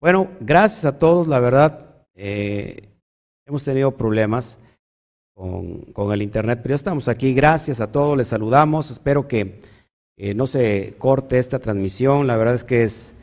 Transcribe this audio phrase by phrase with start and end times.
[0.00, 2.82] Bueno, gracias a todos, la verdad, eh,
[3.46, 4.58] hemos tenido problemas
[5.36, 7.34] con, el Internet, pero ya estamos aquí.
[7.34, 8.90] Gracias a todos, les saludamos.
[8.90, 9.60] Espero que
[10.16, 12.26] eh, no se corte esta transmisión.
[12.26, 13.14] La verdad es que es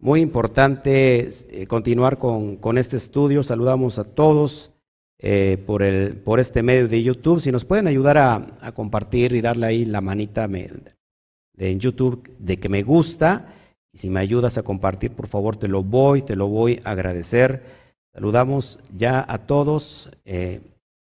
[0.00, 3.42] muy importante eh, continuar con, este estudio.
[3.42, 4.72] Saludamos a todos
[5.18, 7.40] eh, por, el, por este medio de YouTube.
[7.40, 10.96] Si nos pueden ayudar a, compartir y darle ahí la manita de,
[11.58, 13.54] en YouTube de que me gusta.
[13.92, 16.90] Y si me ayudas a compartir, por favor, te lo voy, te lo voy a
[16.90, 17.62] agradecer.
[18.12, 20.10] Saludamos ya a todos.
[20.24, 20.60] Eh,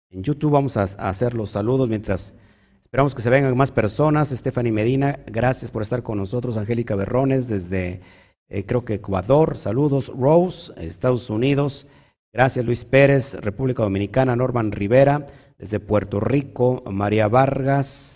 [0.09, 2.33] en YouTube vamos a, hacer los saludos mientras
[2.95, 4.29] Esperamos que se vengan más personas.
[4.29, 6.55] Stephanie Medina, gracias por estar con nosotros.
[6.55, 7.99] Angélica Berrones, desde
[8.47, 10.13] eh, creo que Ecuador, saludos.
[10.17, 11.87] Rose, Estados Unidos,
[12.31, 12.65] gracias.
[12.65, 14.37] Luis Pérez, República Dominicana.
[14.37, 16.83] Norman Rivera, desde Puerto Rico.
[16.89, 18.14] María Vargas,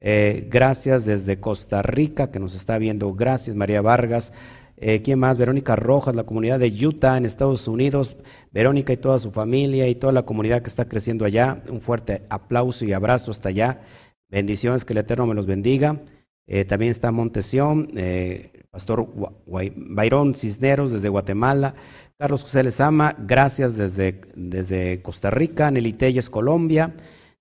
[0.00, 3.12] eh, gracias desde Costa Rica, que nos está viendo.
[3.14, 4.32] Gracias, María Vargas.
[4.76, 5.36] Eh, ¿Quién más?
[5.36, 8.16] Verónica Rojas, la comunidad de Utah en Estados Unidos.
[8.50, 11.62] Verónica y toda su familia y toda la comunidad que está creciendo allá.
[11.70, 13.82] Un fuerte aplauso y abrazo hasta allá.
[14.28, 16.00] Bendiciones, que el Eterno me los bendiga.
[16.46, 19.08] Eh, también está Montesión, eh, Pastor
[19.46, 21.76] Bayrón Cisneros desde Guatemala,
[22.18, 26.92] Carlos José Lezama, gracias desde, desde Costa Rica, Nelly Telles, Colombia,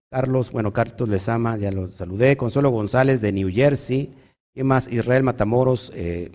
[0.09, 4.11] Carlos, bueno, Carlos Lezama, ya lo saludé, Consuelo González de New Jersey,
[4.55, 4.91] ¿qué más?
[4.91, 6.31] Israel Matamoros, eh,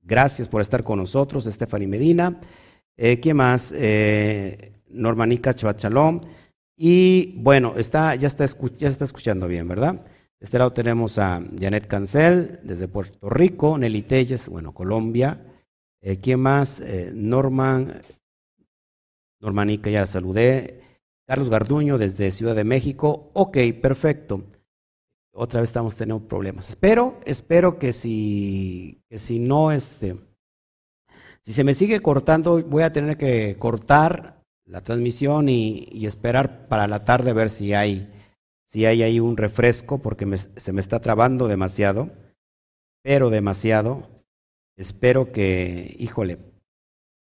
[0.00, 2.40] gracias por estar con nosotros, Stephanie Medina,
[2.96, 3.74] eh, ¿qué más?
[3.76, 6.24] Eh, Normanica Chavachalón,
[6.74, 9.94] y bueno, está, ya, está, está escuchando bien, ¿verdad?
[10.40, 15.38] De este lado tenemos a Janet Cancel desde Puerto Rico, Nelly Telles, bueno, Colombia.
[16.00, 16.82] Eh, ¿Quién más?
[17.14, 18.00] Norman,
[19.38, 20.80] Normanica, ya la saludé.
[21.26, 23.30] Carlos Garduño desde Ciudad de México.
[23.34, 24.44] Ok, perfecto.
[25.34, 26.68] Otra vez estamos teniendo problemas.
[26.68, 30.18] Espero, espero que si, que si no, este,
[31.42, 36.86] si se me sigue cortando, voy a tener que cortar la transmisión y, esperar para
[36.86, 38.12] la tarde ver si hay,
[38.66, 42.10] si hay ahí un refresco, porque me, se me está trabando demasiado,
[43.02, 44.02] pero demasiado.
[44.76, 46.38] Espero que, híjole,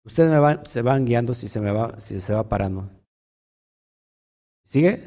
[0.04, 2.90] ustedes me van, se van guiando si se me va, si se va parando.
[4.66, 5.00] ¿Sigue?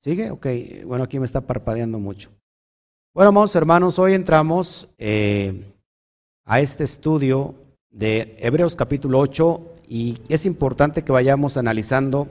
[0.00, 0.30] ¿Sigue?
[0.30, 0.46] Ok,
[0.84, 2.30] bueno, aquí me está parpadeando mucho.
[3.12, 5.64] Bueno, vamos hermanos, hoy entramos eh,
[6.44, 7.56] a este estudio
[7.90, 12.28] de Hebreos capítulo 8 y es importante que vayamos analizando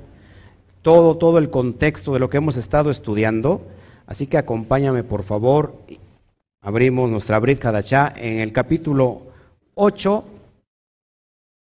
[0.81, 3.68] todo, todo el contexto de lo que hemos estado estudiando.
[4.06, 5.76] Así que acompáñame, por favor.
[6.62, 9.24] Abrimos nuestra Brit Hadachá en el capítulo
[9.74, 10.24] 8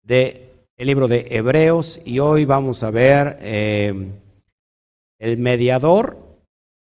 [0.04, 0.48] del
[0.78, 4.10] libro de Hebreos y hoy vamos a ver eh,
[5.18, 6.38] el mediador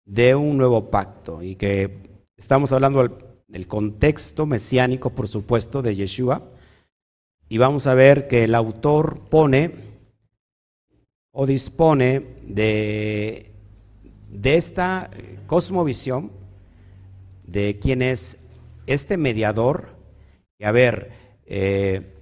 [0.05, 1.99] de un nuevo pacto y que
[2.37, 3.01] estamos hablando
[3.47, 6.49] del, contexto mesiánico, por supuesto, de Yeshua
[7.47, 9.75] y vamos a ver que el autor pone
[11.31, 13.51] o dispone de,
[14.29, 15.11] de esta
[15.45, 16.31] cosmovisión
[17.47, 18.37] de quién es
[18.87, 19.95] este mediador.
[20.57, 21.11] Y a ver,
[21.45, 22.13] eh,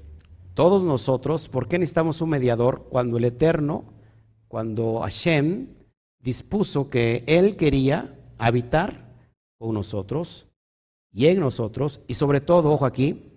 [0.54, 3.86] todos nosotros, ¿por qué necesitamos un mediador cuando el Eterno,
[4.48, 5.68] cuando Hashem
[6.22, 9.12] dispuso que Él quería habitar
[9.58, 10.48] con nosotros
[11.14, 13.32] y en nosotros, y sobre todo, ojo aquí,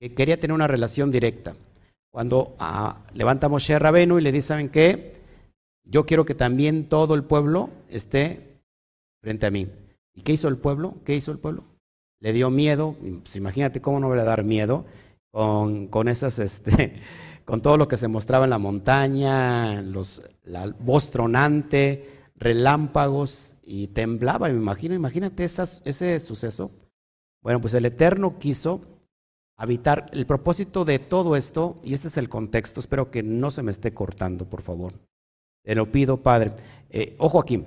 [0.00, 1.54] que quería tener una relación directa.
[2.10, 5.14] Cuando ah, levanta Moshe Rabenu y le dice, ¿saben qué?
[5.84, 8.58] Yo quiero que también todo el pueblo esté
[9.20, 9.68] frente a mí.
[10.14, 10.94] ¿Y qué hizo el pueblo?
[11.04, 11.64] ¿Qué hizo el pueblo?
[12.20, 14.84] Le dio miedo, pues imagínate cómo no le va a dar miedo
[15.30, 16.94] con, con esas, este,
[17.44, 23.88] con todo lo que se mostraba en la montaña, los, la voz tronante, relámpagos y
[23.88, 26.70] temblaba, me imagino, imagínate esas, ese suceso.
[27.42, 28.80] Bueno, pues el Eterno quiso
[29.56, 30.06] habitar.
[30.12, 33.70] El propósito de todo esto, y este es el contexto, espero que no se me
[33.70, 34.94] esté cortando, por favor.
[35.62, 36.52] Te lo pido, Padre.
[36.90, 37.64] Eh, ojo aquí,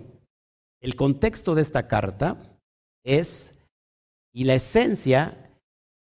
[0.81, 2.59] el contexto de esta carta
[3.03, 3.55] es,
[4.33, 5.51] y la esencia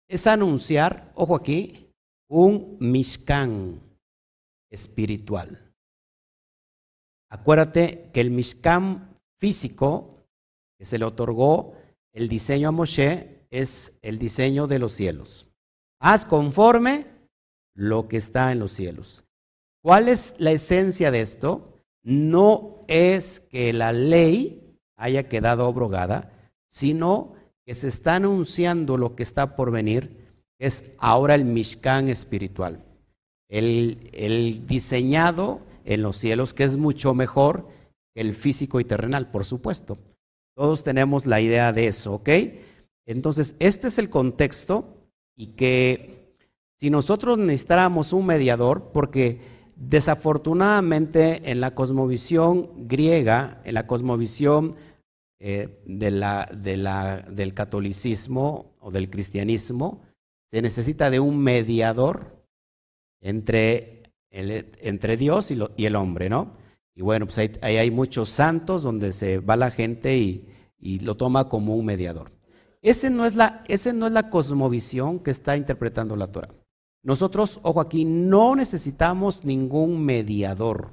[0.08, 1.85] es anunciar, ojo aquí,
[2.30, 3.82] un Mishkan
[4.72, 5.74] espiritual.
[7.30, 10.26] Acuérdate que el Mishkan físico
[10.78, 11.76] que se le otorgó
[12.14, 15.48] el diseño a Moshe es el diseño de los cielos.
[16.00, 17.08] Haz conforme
[17.76, 19.26] lo que está en los cielos.
[19.84, 21.74] ¿Cuál es la esencia de esto?
[22.04, 26.32] No es que la ley haya quedado abrogada,
[26.70, 27.34] sino
[27.66, 30.25] que se está anunciando lo que está por venir,
[30.66, 32.84] es ahora el Mishkan espiritual,
[33.50, 37.68] el, el diseñado en los cielos, que es mucho mejor
[38.14, 39.98] que el físico y terrenal, por supuesto.
[40.56, 42.30] Todos tenemos la idea de eso, ¿ok?
[43.06, 44.96] Entonces, este es el contexto
[45.36, 46.34] y que
[46.80, 49.40] si nosotros necesitáramos un mediador, porque
[49.76, 54.72] desafortunadamente en la cosmovisión griega, en la cosmovisión
[55.40, 60.02] eh, de la, del catolicismo o del cristianismo,
[60.52, 62.46] se necesita de un mediador
[63.22, 66.54] entre, entre Dios y, el hombre, ¿no?
[66.94, 70.52] Y bueno, pues ahí, hay muchos santos donde se va la gente y,
[71.02, 72.32] lo toma como un mediador.
[72.84, 76.54] Ese no, es la, ese no es la cosmovisión que está interpretando la Torah.
[77.02, 80.92] Nosotros, ojo aquí, no necesitamos ningún mediador.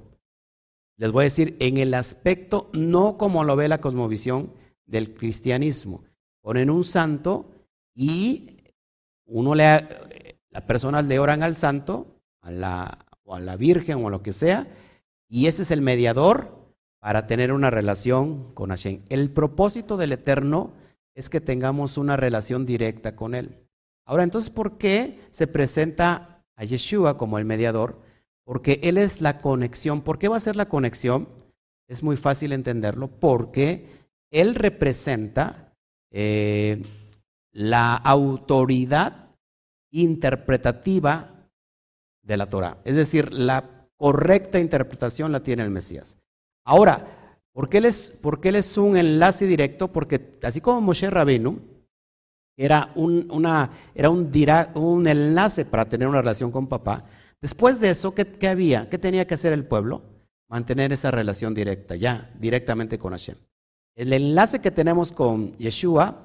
[0.96, 4.52] Les voy a decir, en el aspecto, no como lo ve la cosmovisión
[4.86, 6.04] del cristianismo.
[6.40, 7.50] Ponen un santo
[7.94, 8.61] y
[9.32, 14.08] uno le, las personas le oran al santo, a la, o a la Virgen o
[14.08, 14.66] a lo que sea,
[15.28, 16.62] y ese es el mediador
[17.00, 19.00] para tener una relación con Hashem.
[19.08, 20.72] El propósito del Eterno
[21.14, 23.56] es que tengamos una relación directa con Él.
[24.04, 28.00] Ahora, entonces, ¿por qué se presenta a Yeshua como el mediador?
[28.44, 30.02] Porque Él es la conexión.
[30.02, 31.28] ¿Por qué va a ser la conexión?
[31.88, 33.88] Es muy fácil entenderlo, porque
[34.30, 35.74] Él representa
[36.10, 36.82] eh,
[37.52, 39.21] la autoridad
[39.92, 41.48] interpretativa
[42.22, 42.78] de la Torah.
[42.84, 46.18] Es decir, la correcta interpretación la tiene el Mesías.
[46.64, 48.12] Ahora, ¿por qué él es,
[48.42, 49.88] él es un enlace directo?
[49.88, 51.60] Porque así como Moshe Rabenu
[52.56, 54.30] era un, una, era un,
[54.74, 57.04] un enlace para tener una relación con papá,
[57.40, 58.88] después de eso, ¿qué, ¿qué había?
[58.88, 60.02] ¿Qué tenía que hacer el pueblo?
[60.48, 63.36] Mantener esa relación directa, ya, directamente con Hashem.
[63.94, 66.24] El enlace que tenemos con Yeshua,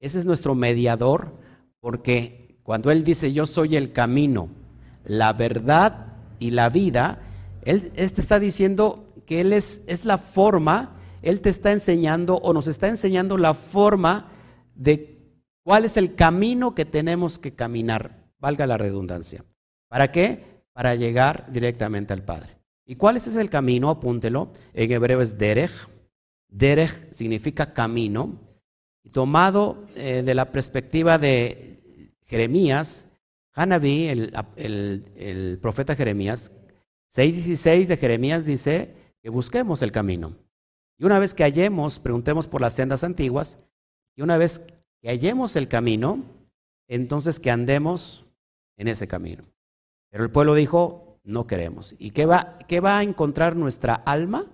[0.00, 1.34] ese es nuestro mediador,
[1.80, 4.48] porque cuando Él dice, yo soy el camino,
[5.04, 7.20] la verdad y la vida,
[7.62, 12.52] Él, te está diciendo que Él es, es la forma, Él te está enseñando o
[12.52, 14.32] nos está enseñando la forma
[14.74, 15.16] de
[15.62, 19.44] cuál es el camino que tenemos que caminar, valga la redundancia.
[19.88, 20.64] ¿Para qué?
[20.72, 22.58] Para llegar directamente al Padre.
[22.84, 23.90] ¿Y cuál es ese camino?
[23.90, 24.50] Apúntelo.
[24.74, 25.88] En hebreo es derech.
[26.48, 28.40] Derech significa camino.
[29.12, 31.75] Tomado eh, de la perspectiva de
[32.26, 33.06] Jeremías,
[33.52, 36.52] Hanabi, el, profeta Jeremías,
[37.14, 40.36] 6.16 de Jeremías dice que busquemos el camino.
[40.98, 43.58] Y una vez que hallemos, preguntemos por las sendas antiguas,
[44.14, 44.60] y una vez
[45.00, 46.22] que hallemos el camino,
[46.88, 48.24] entonces que andemos
[48.76, 49.44] en ese camino.
[50.10, 51.94] Pero el pueblo dijo, no queremos.
[51.98, 54.46] ¿Y qué va, qué va a encontrar nuestra alma?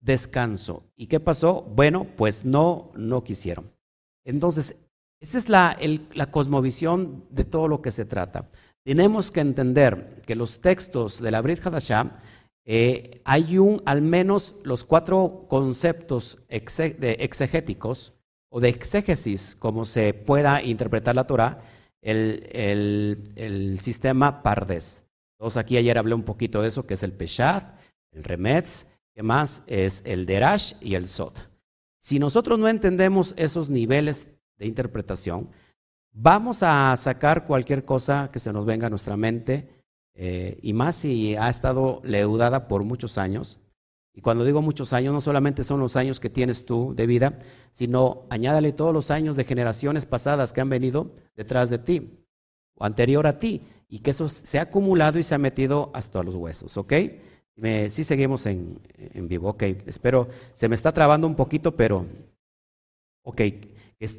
[0.00, 0.84] Descanso.
[0.96, 1.62] ¿Y qué pasó?
[1.62, 3.72] Bueno, pues no, no quisieron.
[4.24, 4.76] Entonces,
[5.22, 8.50] esta es la, cosmovisión de todo lo que se trata.
[8.84, 12.20] Tenemos que entender que los textos de la Brit Hadashah
[12.64, 18.12] eh, hay un, al menos los cuatro conceptos exegéticos
[18.48, 21.62] o de exégesis, como se pueda interpretar la Torah,
[22.02, 25.04] el, sistema Pardes.
[25.38, 27.78] Entonces aquí ayer hablé un poquito de eso, que es el Peshat,
[28.10, 31.48] el Remetz, que más es el Derash y el Sot.
[32.00, 34.26] Si nosotros no entendemos esos niveles
[34.58, 35.50] de interpretación,
[36.12, 39.68] vamos a sacar cualquier cosa que se nos venga a nuestra mente,
[40.14, 43.58] eh, y más si ha estado leudada por muchos años.
[44.14, 47.38] Y cuando digo muchos años, no solamente son los años que tienes tú de vida,
[47.72, 52.26] sino añádale todos los años de generaciones pasadas que han venido detrás de ti
[52.74, 56.22] o anterior a ti, y que eso se ha acumulado y se ha metido hasta
[56.22, 56.92] los huesos, ¿ok?
[57.88, 58.80] Sí seguimos en
[59.28, 59.62] vivo, ok.
[59.86, 62.06] Espero, se me está trabando un poquito, pero,
[63.22, 63.40] ok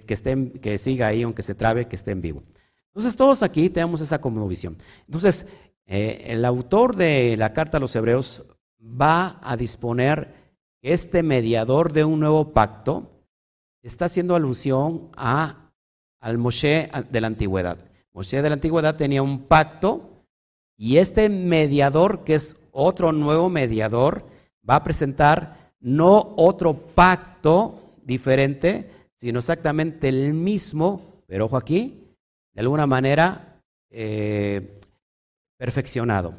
[0.05, 2.43] que, esté, que siga ahí, aunque se trabe, que esté en vivo.
[2.87, 4.77] Entonces, todos aquí tenemos esa como visión.
[5.07, 5.45] Entonces,
[5.85, 8.43] eh, el autor de la carta a los hebreos
[8.79, 10.33] va a disponer
[10.81, 13.09] este mediador de un nuevo pacto
[13.83, 15.71] está haciendo alusión a,
[16.19, 17.77] al Moshe de la antigüedad.
[18.13, 20.23] Moshe de la antigüedad tenía un pacto
[20.77, 24.25] y este mediador, que es otro nuevo mediador,
[24.67, 28.89] va a presentar no otro pacto diferente,
[29.23, 32.13] sino exactamente el mismo, pero ojo aquí,
[32.53, 34.81] de alguna manera eh,
[35.57, 36.35] perfeccionado.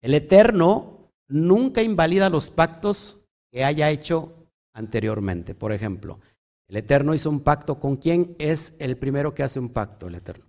[0.00, 3.20] El Eterno nunca invalida los pactos
[3.52, 5.54] que haya hecho anteriormente.
[5.54, 6.18] Por ejemplo,
[6.66, 10.14] el Eterno hizo un pacto con quién es el primero que hace un pacto, el
[10.14, 10.46] Eterno.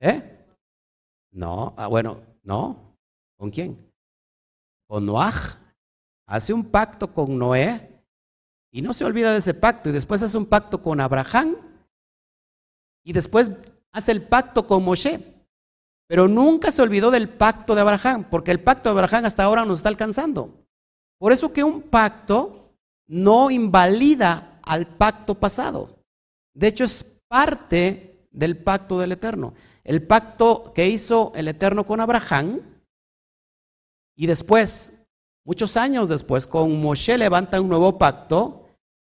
[0.00, 0.44] ¿Eh?
[1.30, 2.94] No, ah, bueno, no.
[3.38, 3.90] ¿Con quién?
[4.86, 5.56] Con Noaj.
[6.26, 7.91] Hace un pacto con Noé
[8.72, 11.56] y no se olvida de ese pacto y después hace un pacto con Abraham
[13.04, 13.50] y después
[13.92, 15.32] hace el pacto con Moshe.
[16.08, 19.64] Pero nunca se olvidó del pacto de Abraham, porque el pacto de Abraham hasta ahora
[19.64, 20.66] nos está alcanzando.
[21.18, 22.74] Por eso que un pacto
[23.06, 25.98] no invalida al pacto pasado.
[26.54, 29.54] De hecho, es parte del pacto del Eterno.
[29.84, 32.60] El pacto que hizo el Eterno con Abraham
[34.16, 34.92] y después,
[35.44, 38.61] muchos años después, con Moshe levanta un nuevo pacto.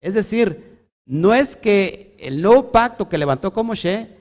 [0.01, 4.17] Es decir, no es que el nuevo pacto que levantó con Moshe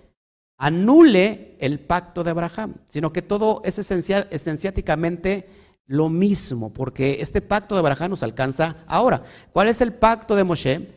[0.58, 5.48] anule el pacto de Abraham, sino que todo es esencial, esenciáticamente
[5.86, 9.22] lo mismo, porque este pacto de Abraham nos alcanza ahora.
[9.52, 10.88] ¿Cuál es el pacto de Moshe?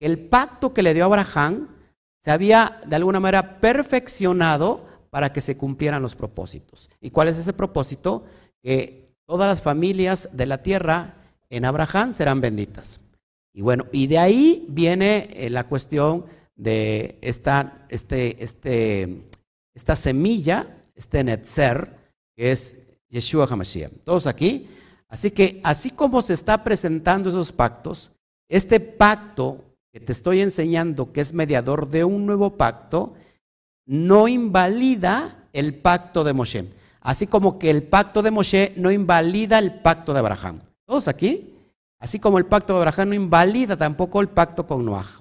[0.00, 1.68] El pacto que le dio Abraham
[2.22, 6.90] se había de alguna manera perfeccionado para que se cumplieran los propósitos.
[7.00, 8.24] ¿Y cuál es ese propósito?
[8.62, 11.14] Que todas las familias de la tierra
[11.50, 13.00] en Abraham serán benditas.
[13.52, 19.22] Y bueno, y de ahí viene eh, la cuestión de esta, este, este,
[19.74, 21.96] esta semilla, este netzer,
[22.36, 22.76] que es
[23.08, 23.92] Yeshua HaMashiach.
[24.04, 24.68] Todos aquí.
[25.08, 28.12] Así que así como se está presentando esos pactos,
[28.48, 33.14] este pacto que te estoy enseñando, que es mediador de un nuevo pacto,
[33.86, 36.68] no invalida el pacto de Moshe.
[37.00, 40.60] Así como que el pacto de Moshe no invalida el pacto de Abraham.
[40.84, 41.54] ¿Todos aquí?
[41.98, 45.20] Así como el pacto de Abraham no invalida tampoco el pacto con Noah.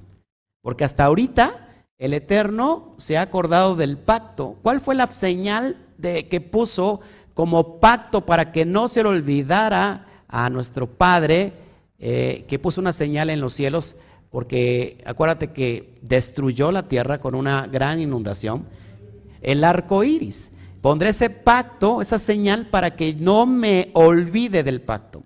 [0.62, 4.58] Porque hasta ahorita el Eterno se ha acordado del pacto.
[4.62, 7.02] ¿Cuál fue la señal de que puso
[7.34, 11.54] como pacto para que no se le olvidara a nuestro Padre,
[11.98, 13.96] eh, que puso una señal en los cielos?
[14.30, 18.68] Porque acuérdate que destruyó la tierra con una gran inundación.
[19.42, 20.52] El arco iris.
[20.82, 25.24] Pondré ese pacto, esa señal, para que no me olvide del pacto.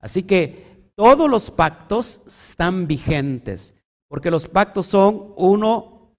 [0.00, 3.74] Así que todos los pactos están vigentes.
[4.08, 6.14] Porque los pactos son uno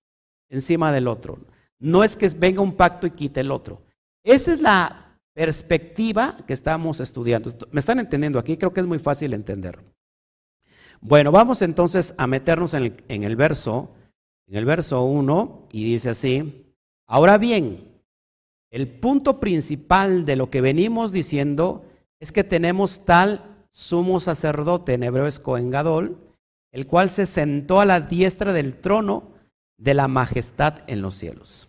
[0.49, 1.39] encima del otro.
[1.79, 3.81] No es que venga un pacto y quite el otro.
[4.23, 7.51] Esa es la perspectiva que estamos estudiando.
[7.71, 8.57] ¿Me están entendiendo aquí?
[8.57, 9.79] Creo que es muy fácil entender.
[11.01, 12.83] Bueno, vamos entonces a meternos en
[13.23, 13.91] el, verso,
[14.47, 16.73] en el verso 1, y dice así,
[17.05, 18.01] ahora bien,
[18.71, 21.85] el punto principal de lo que venimos diciendo
[22.19, 26.17] es que tenemos tal sumo sacerdote, en hebreo es Gadol,
[26.71, 29.33] el cual se sentó a la diestra del trono
[29.77, 31.67] de la majestad en los cielos,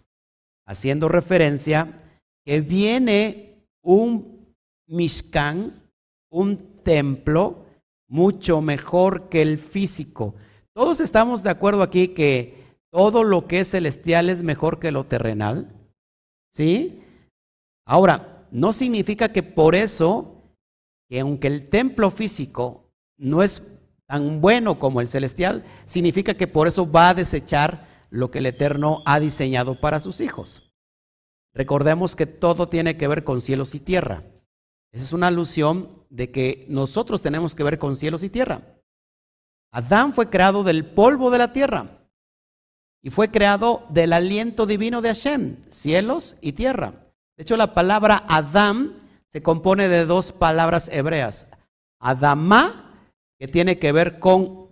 [0.69, 1.97] haciendo referencia
[2.45, 4.55] que viene un
[4.89, 5.83] Mishkan,
[6.31, 7.67] un templo
[8.09, 10.37] mucho mejor que el físico.
[10.77, 15.07] Todos estamos de acuerdo aquí que todo lo que es celestial es mejor que lo
[15.07, 15.75] terrenal.
[16.53, 17.03] ¿Sí?
[17.85, 20.36] Ahora, no significa que por eso,
[21.09, 23.63] que aunque el templo físico no es
[24.07, 28.47] tan bueno como el celestial, significa que por eso va a desechar lo que el
[28.47, 30.71] Eterno ha diseñado para sus hijos.
[31.55, 34.23] Recordemos que todo tiene que ver con cielos y tierra.
[34.93, 38.63] Esa es una alusión de que nosotros tenemos que ver con cielos y tierra.
[39.73, 42.07] Adán fue creado del polvo de la tierra
[43.03, 46.93] y fue creado del aliento divino de Hashem, cielos y tierra.
[47.37, 48.95] De hecho, la palabra Adán
[49.33, 51.47] se compone de dos palabras hebreas.
[51.99, 52.87] Adamá
[53.39, 54.69] que tiene que ver con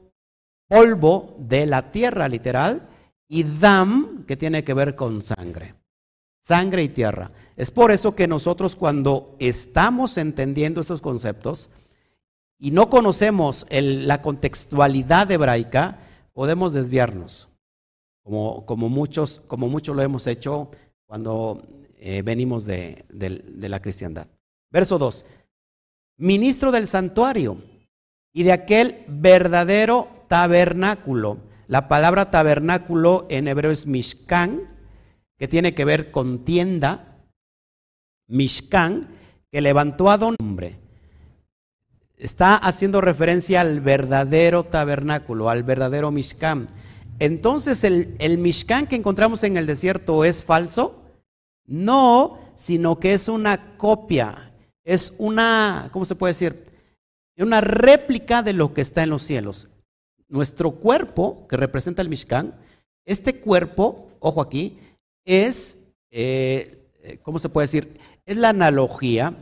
[0.68, 2.88] polvo de la tierra, literal,
[3.28, 5.74] y dam, que tiene que ver con sangre.
[6.42, 7.30] Sangre y tierra.
[7.56, 11.70] Es por eso que nosotros cuando estamos entendiendo estos conceptos
[12.58, 16.00] y no conocemos la contextualidad hebraica,
[16.32, 17.48] podemos desviarnos,
[18.22, 20.70] como, como, muchos, como muchos lo hemos hecho
[21.06, 21.62] cuando
[21.98, 24.26] eh, venimos de, de la cristiandad.
[24.74, 25.24] Verso 2.
[26.18, 27.58] Ministro del santuario
[28.32, 31.38] y de aquel verdadero tabernáculo.
[31.68, 34.62] La palabra tabernáculo en hebreo es mishkan,
[35.38, 37.24] que tiene que ver con tienda,
[38.26, 39.14] mishkan,
[39.52, 40.80] que levantó a don hombre.
[42.16, 46.66] Está haciendo referencia al verdadero tabernáculo, al verdadero mishkan.
[47.20, 51.00] Entonces, ¿el, el mishkan que encontramos en el desierto es falso?
[51.64, 54.50] No, sino que es una copia,
[54.84, 56.64] es una, ¿cómo se puede decir?
[57.36, 59.68] Una réplica de lo que está en los cielos.
[60.28, 62.54] Nuestro cuerpo, que representa el Mishkan,
[63.06, 64.78] este cuerpo, ojo aquí,
[65.24, 65.78] es,
[66.10, 67.98] eh, eh, ¿cómo se puede decir?
[68.24, 69.34] Es la analogía,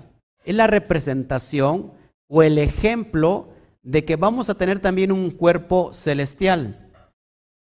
[0.45, 1.93] es la representación
[2.29, 3.49] o el ejemplo
[3.83, 6.91] de que vamos a tener también un cuerpo celestial.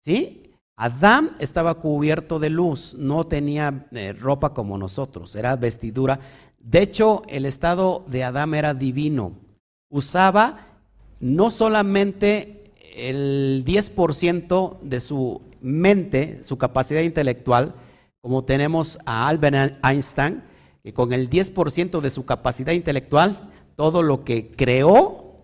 [0.04, 0.40] ¿Sí?
[0.76, 6.20] Adán estaba cubierto de luz, no tenía eh, ropa como nosotros, era vestidura.
[6.60, 9.32] De hecho, el estado de Adán era divino
[9.90, 10.66] usaba
[11.18, 17.74] no solamente el 10% de su mente, su capacidad intelectual,
[18.22, 20.42] como tenemos a Albert Einstein,
[20.82, 25.36] que con el 10% de su capacidad intelectual, todo lo que creó,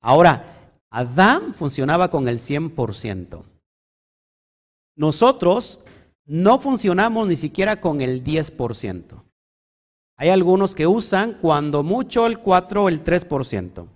[0.00, 0.50] ahora,
[0.90, 3.42] Adán funcionaba con el 100%.
[4.96, 5.80] Nosotros
[6.24, 9.22] no funcionamos ni siquiera con el 10%.
[10.16, 13.86] Hay algunos que usan cuando mucho el 4 o el 3%.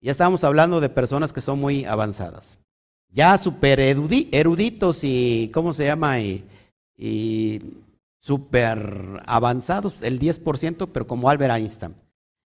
[0.00, 2.58] Ya estamos hablando de personas que son muy avanzadas.
[3.10, 6.20] Ya super eruditos y, ¿cómo se llama?
[6.20, 6.44] Y,
[6.96, 7.60] y
[8.20, 11.94] super avanzados, el 10%, pero como Albert Einstein.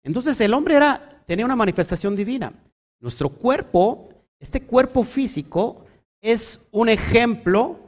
[0.03, 2.53] Entonces el hombre era, tenía una manifestación divina.
[3.01, 5.85] Nuestro cuerpo, este cuerpo físico,
[6.21, 7.79] es un ejemplo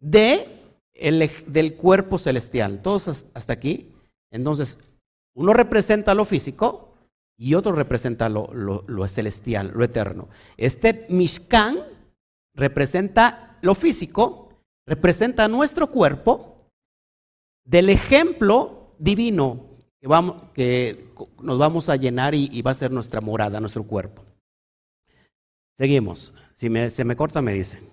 [0.00, 0.48] de
[0.94, 2.80] el, del cuerpo celestial.
[2.82, 3.91] Todos hasta aquí.
[4.32, 4.78] Entonces,
[5.34, 6.94] uno representa lo físico
[7.38, 8.48] y otro representa lo,
[9.08, 10.28] celestial, lo eterno.
[10.56, 11.78] Este Mishkan
[12.54, 16.68] representa lo físico, representa nuestro cuerpo
[17.64, 23.20] del ejemplo divino que, vamos, que nos vamos a llenar y, va a ser nuestra
[23.20, 24.24] morada, nuestro cuerpo.
[25.78, 26.34] Seguimos.
[26.52, 27.88] Si se me corta, me dicen.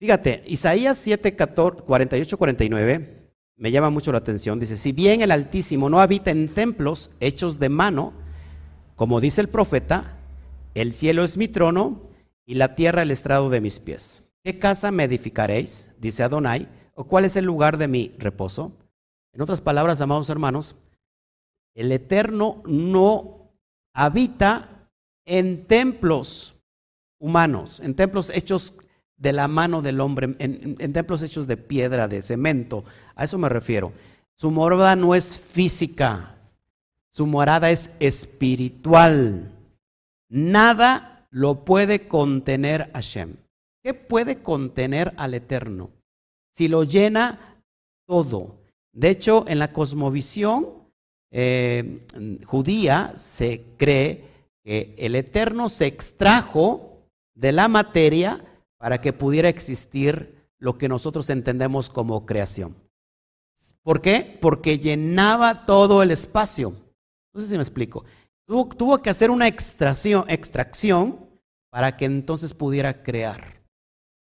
[0.00, 3.17] Fíjate, Isaías 7, 48, 49
[3.58, 4.60] me llama mucho la atención.
[4.60, 8.12] Dice, si bien el Altísimo no habita en templos hechos de mano,
[8.94, 10.16] como dice el profeta,
[10.74, 12.00] el cielo es mi trono
[12.46, 14.22] y la tierra el estrado de mis pies.
[14.44, 15.90] ¿Qué casa me edificaréis?
[15.98, 18.72] Dice Adonai, o cuál es el lugar de mi reposo.
[19.34, 20.76] En otras palabras, amados hermanos,
[21.74, 23.50] el Eterno no
[23.92, 24.88] habita
[25.26, 26.56] en templos
[27.20, 28.72] humanos, en templos hechos
[29.18, 32.84] de la mano del hombre, en, templos hechos de piedra, de cemento.
[33.16, 33.92] A eso me refiero.
[34.34, 36.36] Su morada no es física,
[37.10, 39.50] su morada es espiritual.
[40.28, 43.36] Nada lo puede contener Hashem.
[43.82, 45.90] ¿Qué puede contener al Eterno?
[46.54, 47.56] Si lo llena
[48.06, 48.56] todo.
[48.92, 50.78] De hecho, en la cosmovisión
[51.30, 52.06] eh,
[52.44, 54.24] judía se cree
[54.64, 56.98] que el Eterno se extrajo
[57.34, 58.44] de la materia
[58.78, 62.76] para que pudiera existir lo que nosotros entendemos como creación.
[63.82, 64.38] ¿Por qué?
[64.40, 66.74] Porque llenaba todo el espacio.
[67.32, 68.04] No sé si me explico.
[68.46, 71.28] Tuvo, que hacer una extracción, extracción
[71.70, 73.62] para que entonces pudiera crear.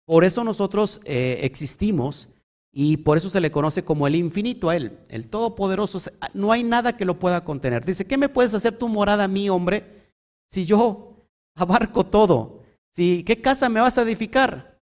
[0.05, 2.29] Por eso nosotros eh, existimos
[2.73, 6.11] y por eso se le conoce como el infinito a Él, el Todopoderoso.
[6.35, 7.85] No hay nada que lo pueda contener.
[7.85, 10.12] Dice, ¿qué me puedes hacer tu morada a mí, hombre?
[10.49, 12.60] Si yo abarco todo.
[13.01, 14.79] Si, ¿Qué casa me vas a edificar?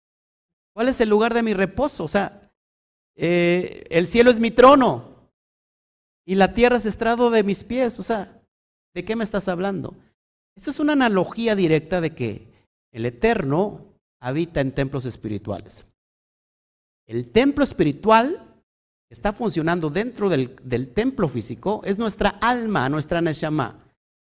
[0.76, 2.04] ¿Cuál es el lugar de mi reposo?
[2.04, 2.52] O sea,
[3.15, 5.32] eh, el cielo es mi trono
[6.23, 7.97] y la tierra es estrado de mis pies.
[7.97, 8.39] O sea,
[8.93, 9.95] ¿de qué me estás hablando?
[10.56, 12.54] Esto es una analogía directa de que
[12.91, 13.84] el Eterno
[14.21, 15.84] habita en templos espirituales.
[17.08, 18.62] El templo espiritual
[19.10, 23.80] está funcionando dentro del, templo físico, es nuestra alma, nuestra neshama,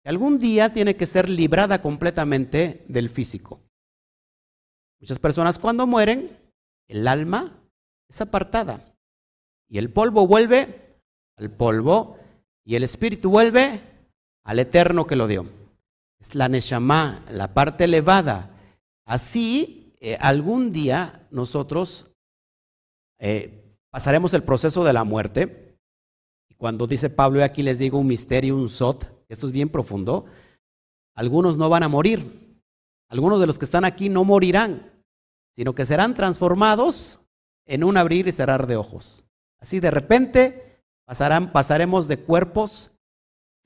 [0.03, 3.66] que algún día tiene que ser librada completamente del físico.
[4.99, 6.37] Muchas personas cuando mueren,
[6.87, 7.59] el alma
[8.09, 8.95] es apartada
[9.69, 10.99] y el polvo vuelve
[11.37, 12.17] al polvo
[12.65, 13.81] y el espíritu vuelve
[14.43, 15.45] al eterno que lo dio.
[16.19, 18.49] Es la neshama, la parte elevada.
[19.05, 22.07] Así, eh, algún día nosotros
[23.19, 25.77] eh, pasaremos el proceso de la muerte.
[26.49, 30.25] Y cuando dice Pablo, aquí les digo un misterio, un sot, esto es bien profundo,
[31.13, 32.46] algunos no van a morir.
[33.09, 34.91] Algunos de los que están aquí no morirán,
[35.55, 37.21] sino que serán transformados
[37.65, 39.25] en un abrir y cerrar de ojos.
[39.59, 42.91] Así de repente pasarán, pasaremos de cuerpos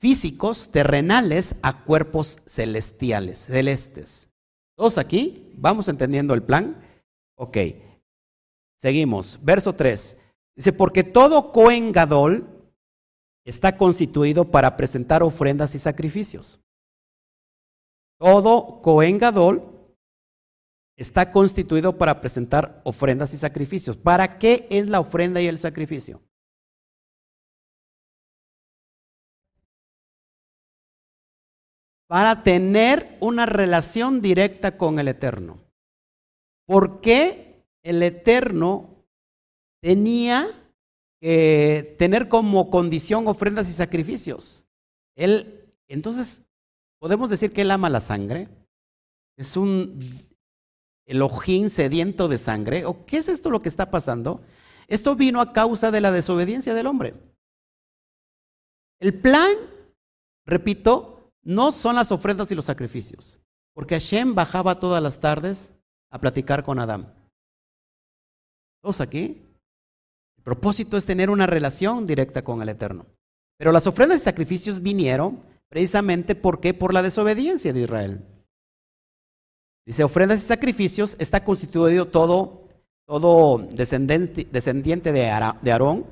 [0.00, 4.28] físicos, terrenales, a cuerpos celestiales, celestes.
[4.76, 5.52] ¿Todos aquí?
[5.54, 6.82] ¿Vamos entendiendo el plan?
[7.36, 7.58] Ok.
[8.78, 10.16] Seguimos, verso 3.
[10.56, 12.48] Dice, porque todo Cohen Gadol
[13.44, 16.60] está constituido para presentar ofrendas y sacrificios.
[18.22, 19.68] Todo Cohen Gadol
[20.96, 23.96] está constituido para presentar ofrendas y sacrificios.
[23.96, 26.22] ¿Para qué es la ofrenda y el sacrificio?
[32.06, 35.58] Para tener una relación directa con el Eterno.
[36.64, 39.04] ¿Por qué el Eterno
[39.80, 40.48] tenía
[41.20, 44.64] que tener como condición ofrendas y sacrificios.
[45.16, 46.42] Él, entonces,
[47.02, 48.48] podemos decir que él ama la sangre.
[49.36, 49.98] Es un
[51.20, 52.84] ojín sediento de sangre.
[52.84, 54.40] ¿O qué es esto lo que está pasando?
[54.86, 57.14] Esto vino a causa de la desobediencia del hombre.
[59.00, 59.50] El plan,
[60.46, 63.40] repito, no son las ofrendas y los sacrificios,
[63.74, 65.74] porque Hashem bajaba todas las tardes
[66.08, 67.12] a platicar con Adán.
[68.80, 69.42] ¿Todos aquí?
[70.36, 73.06] El propósito es tener una relación directa con el Eterno.
[73.58, 78.20] Pero las ofrendas y sacrificios vinieron precisamente porque por la desobediencia de Israel.
[79.86, 82.68] Dice, ofrendas y sacrificios está constituido todo
[83.06, 86.06] todo descendiente, descendiente de, Aarón,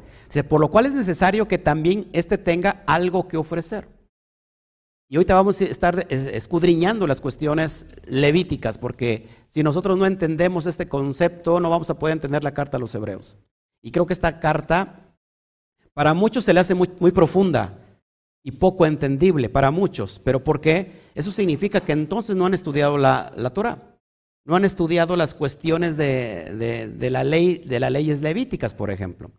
[0.48, 3.88] por lo cual es necesario que también éste tenga algo que ofrecer.
[5.08, 10.88] Y ahorita vamos a estar escudriñando las cuestiones levíticas, porque si nosotros no entendemos este
[10.88, 13.36] concepto, no vamos a poder entender la carta a los hebreos.
[13.82, 15.14] Y creo que esta carta
[15.94, 17.78] para muchos se le hace muy, profunda
[18.42, 20.18] y poco entendible, para muchos.
[20.18, 20.92] ¿Pero por qué?
[21.14, 23.98] Eso significa que entonces no han estudiado la, la Torah.
[24.44, 29.30] No han estudiado las cuestiones de, la ley, de las leyes levíticas, por ejemplo.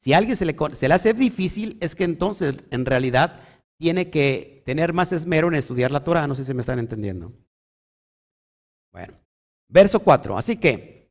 [0.00, 3.40] Si a alguien se le, se le hace difícil, es que entonces en realidad
[3.78, 6.26] tiene que tener más esmero en estudiar la Torah.
[6.26, 7.32] No sé si me están entendiendo.
[8.92, 9.14] Bueno,
[9.68, 10.38] verso 4.
[10.38, 11.10] Así que,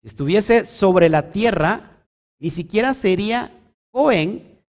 [0.00, 2.06] si estuviese sobre la tierra,
[2.38, 3.52] ni siquiera sería
[3.90, 4.62] Cohen,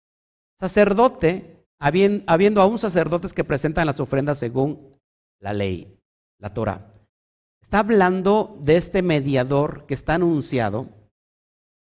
[0.59, 1.54] sacerdote,
[1.85, 4.97] habiendo, aún sacerdotes que presentan las ofrendas según
[5.39, 5.99] la ley,
[6.39, 6.91] la Torah.
[7.61, 10.89] Está hablando de este mediador que está anunciado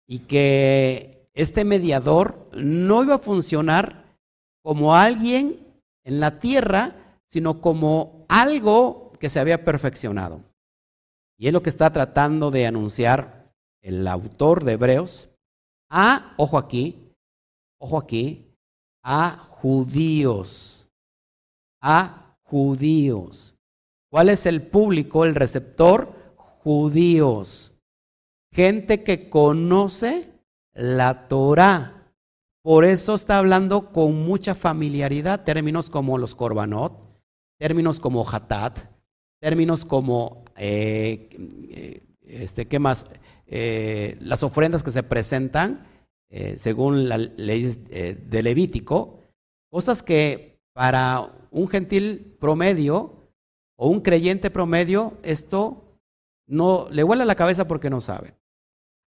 [0.06, 4.18] y que este mediador no iba a funcionar
[4.64, 5.66] como alguien
[6.04, 10.42] en la tierra, sino como algo que se había perfeccionado.
[11.38, 13.50] Y es lo que está tratando de anunciar
[13.82, 15.30] el autor de Hebreos
[15.90, 17.14] a, ojo aquí,
[17.80, 18.46] ojo aquí,
[19.04, 20.88] a judíos,
[21.82, 23.56] a judíos.
[24.12, 26.14] ¿Cuál es el público, el receptor?
[26.36, 27.74] Judíos.
[28.54, 30.30] Gente que conoce
[30.76, 32.14] la Torah.
[32.62, 36.94] Por eso está hablando con mucha familiaridad términos como los korbanot,
[37.58, 38.82] términos como hatat,
[39.40, 41.28] términos como, eh,
[41.72, 43.08] eh, este, ¿qué más?
[43.48, 45.88] Eh, las ofrendas que se presentan
[46.58, 49.22] según la ley de Levítico,
[49.70, 53.30] cosas que para un gentil promedio
[53.78, 55.86] o un creyente promedio, esto
[56.48, 58.36] no le vuela la cabeza porque no sabe.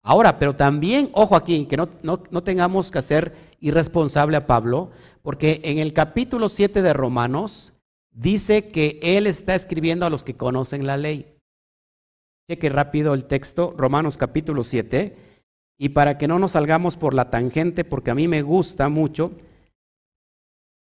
[0.02, 4.90] Ahora, pero también, ojo aquí, que no, no, tengamos que hacer irresponsable a Pablo,
[5.22, 7.72] porque en el capítulo 7 de Romanos
[8.12, 11.36] dice que él está escribiendo a los que conocen la ley.
[12.48, 15.16] Cheque rápido el texto, Romanos capítulo 7,
[15.76, 19.32] y para que no nos salgamos por la tangente, porque a mí me gusta mucho,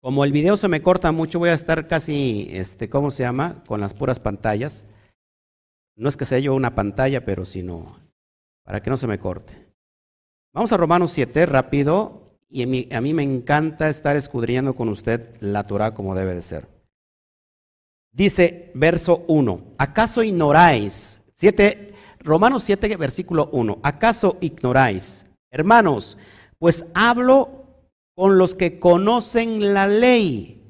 [0.02, 3.64] como el video se me corta mucho, voy a estar casi, este, ¿cómo se llama?
[3.68, 4.84] Con las puras pantallas.
[5.96, 8.00] No es que sea yo una pantalla, pero sino
[8.64, 9.72] para que no se me corte.
[10.54, 15.66] Vamos a Romanos 7, rápido, y a mí, me encanta estar escudriñando con usted la
[15.68, 16.68] Torah como debe de ser.
[18.12, 21.22] Dice verso 1, ¿acaso ignoráis?
[21.36, 25.26] 7, Romanos 7, versículo 1, ¿acaso ignoráis?
[25.50, 26.18] Hermanos,
[26.60, 27.61] pues hablo
[28.16, 30.64] con los que conocen la ley,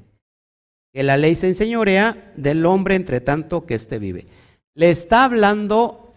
[0.93, 4.27] que la ley se enseñorea del hombre entre tanto que éste vive.
[4.73, 6.13] Le está hablando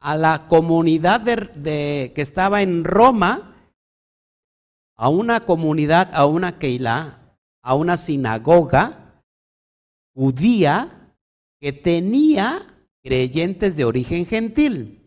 [0.00, 3.54] a la comunidad de, que estaba en Roma,
[4.96, 9.22] a una comunidad, a una Keilah, a una sinagoga
[10.14, 11.12] judía
[11.60, 12.66] que tenía
[13.02, 15.05] creyentes de origen gentil.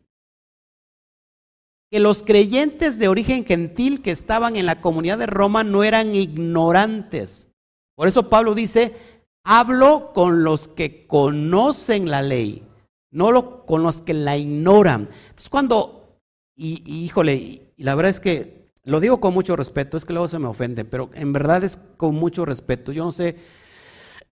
[1.92, 6.16] Que los creyentes de origen gentil que estaban en la comunidad de Roma no eran
[6.16, 7.48] ignorantes.
[7.96, 8.96] Por eso Pablo dice,
[9.44, 12.64] hablo con los que conocen la ley
[13.12, 15.10] no lo, con los que la ignoran.
[15.30, 16.20] Entonces cuando,
[16.56, 20.28] y, híjole, y, la verdad es que lo digo con mucho respeto, es que luego
[20.28, 22.92] se me ofende, pero en verdad es con mucho respeto.
[22.92, 23.36] Yo no sé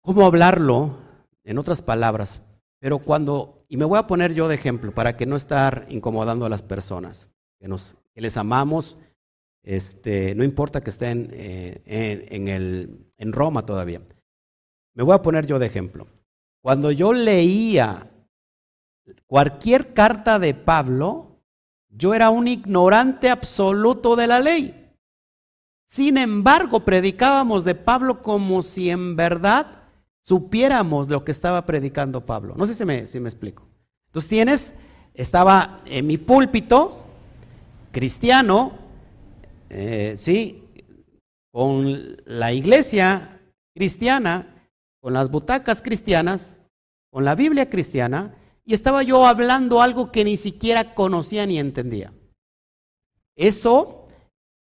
[0.01, 0.97] cómo hablarlo
[1.43, 2.39] en otras palabras,
[2.79, 6.45] pero cuando, y me voy a poner yo de ejemplo para que no estar incomodando
[6.45, 7.29] a las personas,
[7.63, 8.97] que, nos, les amamos,
[9.63, 11.81] este, no importa que estén eh,
[12.29, 14.01] en, el, en Roma todavía.
[14.93, 16.07] Me voy a poner yo de ejemplo.
[16.61, 18.11] Cuando yo leía
[19.27, 21.39] cualquier carta de Pablo,
[21.87, 24.93] yo era un ignorante absoluto de la ley.
[25.85, 29.83] Sin embargo, predicábamos de Pablo como si en verdad
[30.21, 32.55] supiéramos lo que estaba predicando Pablo.
[32.57, 33.69] No sé si me, si me explico.
[34.07, 34.75] Entonces tienes,
[35.13, 37.02] estaba en mi púlpito,
[37.93, 38.73] cristiano,
[39.69, 40.67] eh, sí,
[41.53, 43.39] con la iglesia
[43.73, 44.67] cristiana,
[44.99, 46.59] con las butacas cristianas,
[47.11, 52.11] con la Biblia cristiana, y estaba yo hablando algo que ni siquiera conocía ni entendía.
[53.37, 54.07] Eso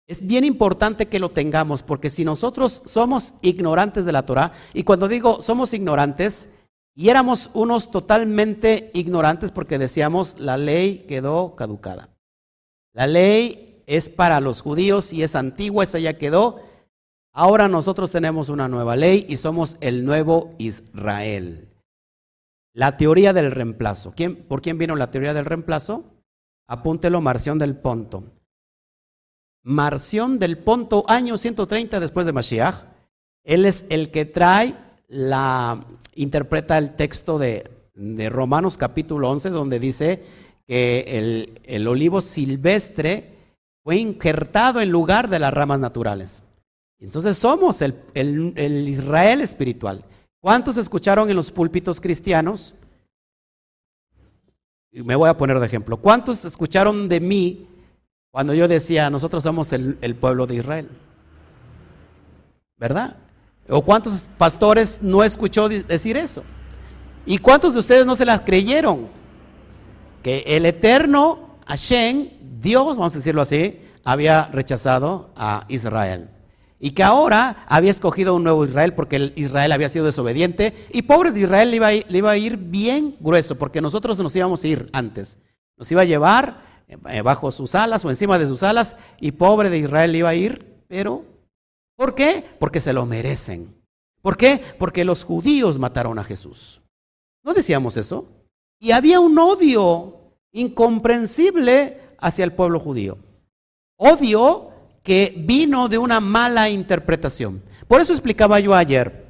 [0.07, 4.83] es bien importante que lo tengamos, porque si nosotros somos ignorantes de la Torah, y
[4.83, 6.47] cuando digo somos ignorantes,
[6.93, 12.14] y éramos unos totalmente ignorantes porque decíamos la ley quedó caducada.
[12.95, 16.61] La ley es para los judíos y es antigua, esa ya quedó.
[17.33, 21.73] Ahora nosotros tenemos una nueva ley y somos el nuevo Israel.
[22.73, 24.13] La teoría del reemplazo.
[24.15, 26.05] ¿Quién, ¿Por quién vino la teoría del reemplazo?
[26.67, 28.23] Apúntelo, Marción del Ponto.
[29.61, 32.85] Marción del Ponto, año 130 después de Mashiach.
[33.43, 34.73] Él es el que trae
[35.09, 42.21] la, interpreta el texto de, de Romanos capítulo 11, donde dice que el, el olivo
[42.21, 43.35] silvestre
[43.83, 46.43] fue injertado en lugar de las ramas naturales.
[46.99, 50.03] Entonces somos el, el, Israel espiritual.
[50.41, 52.73] ¿Cuántos escucharon en los púlpitos cristianos?
[54.91, 55.97] Me voy a poner de ejemplo.
[55.97, 57.67] ¿Cuántos escucharon de mí
[58.31, 60.89] cuando yo decía, nosotros somos el, el pueblo de Israel?
[62.77, 63.17] ¿Verdad?
[63.69, 66.43] ¿O cuántos pastores no escuchó decir eso?
[67.25, 69.09] ¿Y cuántos de ustedes no se las creyeron?
[70.25, 76.31] Que el eterno Hashem, Dios, vamos a decirlo así, había rechazado a Israel.
[76.79, 80.87] Y que ahora había escogido un nuevo Israel porque Israel había sido desobediente.
[80.91, 83.81] Y pobre de Israel le iba, a ir, le iba a ir bien grueso porque
[83.81, 85.37] nosotros nos íbamos a ir antes.
[85.77, 88.97] Nos iba a llevar eh, bajo sus alas o encima de sus alas.
[89.19, 91.23] Y pobre de Israel le iba a ir, pero
[91.95, 92.43] ¿por qué?
[92.57, 93.75] Porque se lo merecen.
[94.23, 94.59] ¿Por qué?
[94.79, 96.81] Porque los judíos mataron a Jesús.
[97.43, 98.27] ¿No decíamos eso?
[98.79, 100.14] Y había un odio
[100.55, 103.17] incomprensible hacia el pueblo judío.
[103.97, 104.71] Odio
[105.03, 107.61] que vino de una mala interpretación.
[107.87, 109.25] Por eso explicaba yo ayer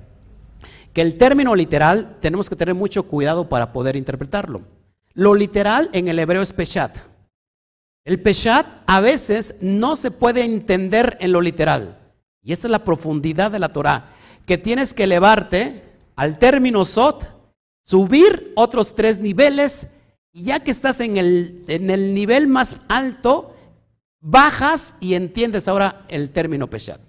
[0.93, 4.61] que el término literal tenemos que tener mucho cuidado para poder interpretarlo.
[5.13, 6.97] Lo literal en el hebreo es peshat.
[8.05, 11.99] El peshat a veces no se puede entender en lo literal.
[12.43, 14.13] Y esta es la profundidad de la Torah,
[14.45, 15.83] que tienes que elevarte
[16.15, 17.29] al término sot,
[17.83, 19.87] subir otros tres niveles
[20.35, 23.55] y ya que estás en el, en el nivel más alto,
[24.19, 26.99] bajas y entiendes ahora el término peshat.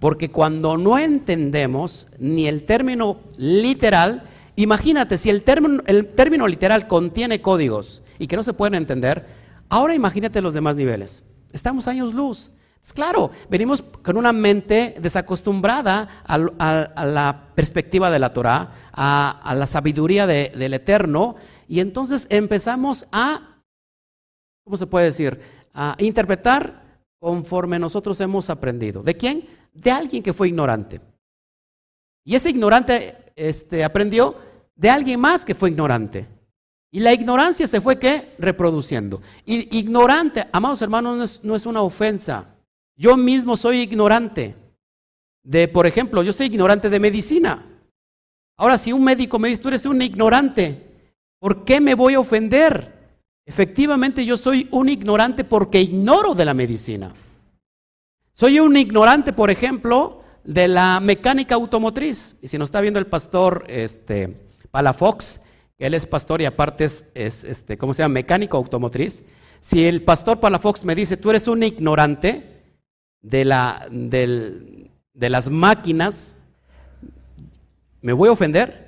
[0.00, 4.24] Porque cuando no entendemos ni el término literal,
[4.56, 9.26] imagínate, si el término, el término literal contiene códigos y que no se pueden entender,
[9.68, 11.22] ahora imagínate los demás niveles.
[11.52, 12.50] Estamos años luz.
[12.84, 19.66] Es claro, venimos con una mente desacostumbrada a, la perspectiva de la Torah, a, la
[19.68, 21.36] sabiduría del Eterno,
[21.68, 23.62] y entonces empezamos a,
[24.64, 25.38] ¿cómo se puede decir?
[25.74, 29.02] A interpretar conforme nosotros hemos aprendido.
[29.02, 29.46] ¿De quién?
[29.74, 31.00] De alguien que fue ignorante.
[32.24, 34.36] Y ese ignorante este, aprendió
[34.74, 36.26] de alguien más que fue ignorante.
[36.90, 38.34] Y la ignorancia se fue ¿qué?
[38.38, 39.20] reproduciendo.
[39.44, 42.54] Y ignorante, amados hermanos, no es, no es una ofensa.
[42.96, 44.54] Yo mismo soy ignorante.
[45.42, 47.66] De, por ejemplo, yo soy ignorante de medicina.
[48.56, 50.87] Ahora, si un médico me dice, tú eres un ignorante,
[51.38, 52.98] ¿Por qué me voy a ofender?
[53.46, 57.14] Efectivamente yo soy un ignorante porque ignoro de la medicina.
[58.32, 62.36] Soy un ignorante, por ejemplo, de la mecánica automotriz.
[62.42, 64.36] Y si nos está viendo el pastor este,
[64.70, 65.40] Palafox,
[65.78, 68.14] él es pastor y aparte es, este, ¿cómo se llama?
[68.14, 69.24] Mecánico automotriz.
[69.60, 72.62] Si el pastor Palafox me dice, tú eres un ignorante
[73.22, 74.90] de, la, de
[75.30, 76.36] las máquinas,
[78.00, 78.87] ¿me voy a ofender?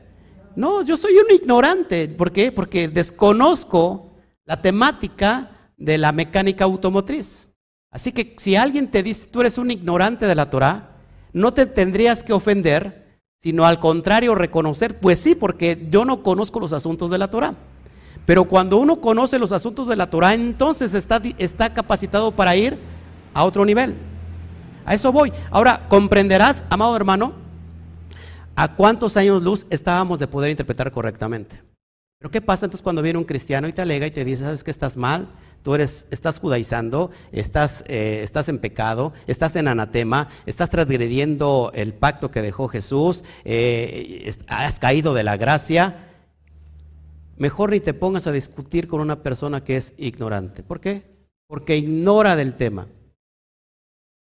[0.56, 2.08] No, yo soy un ignorante.
[2.08, 2.52] ¿Por qué?
[2.52, 4.12] Porque desconozco
[4.44, 7.48] la temática de la mecánica automotriz.
[7.90, 10.90] Así que si alguien te dice, tú eres un ignorante de la Torah,
[11.32, 16.60] no te tendrías que ofender, sino al contrario reconocer, pues sí, porque yo no conozco
[16.60, 17.54] los asuntos de la Torah.
[18.26, 22.78] Pero cuando uno conoce los asuntos de la Torah, entonces está, está capacitado para ir
[23.34, 23.96] a otro nivel.
[24.84, 25.32] A eso voy.
[25.50, 27.32] Ahora, comprenderás, amado hermano,
[28.56, 31.62] ¿A cuántos años luz estábamos de poder interpretar correctamente?
[32.18, 34.62] Pero ¿qué pasa entonces cuando viene un cristiano y te alega y te dice, sabes
[34.62, 35.30] que estás mal?
[35.62, 41.94] Tú eres, estás judaizando, estás, eh, estás en pecado, estás en anatema, estás transgrediendo el
[41.94, 46.08] pacto que dejó Jesús, eh, has caído de la gracia.
[47.36, 50.62] Mejor ni te pongas a discutir con una persona que es ignorante.
[50.62, 51.04] ¿Por qué?
[51.46, 52.86] Porque ignora del tema.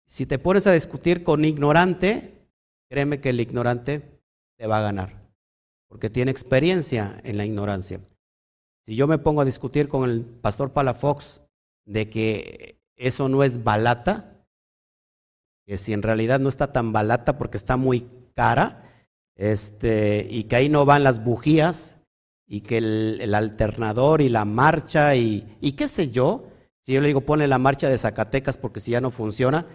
[0.06, 2.33] Si te pones a discutir con ignorante,
[2.88, 4.20] créeme que el ignorante
[4.56, 5.28] te va a ganar,
[5.88, 8.00] porque tiene experiencia en la ignorancia.
[8.84, 11.40] Si yo me pongo a discutir con el pastor Palafox
[11.86, 14.44] de que eso no es balata,
[15.66, 18.90] que si en realidad no está tan balata porque está muy cara,
[19.36, 21.96] este, y que ahí no van las bujías,
[22.46, 26.44] y que el, alternador y la marcha y, y qué sé yo,
[26.82, 29.66] si yo le digo ponle la marcha de Zacatecas porque si ya no funciona,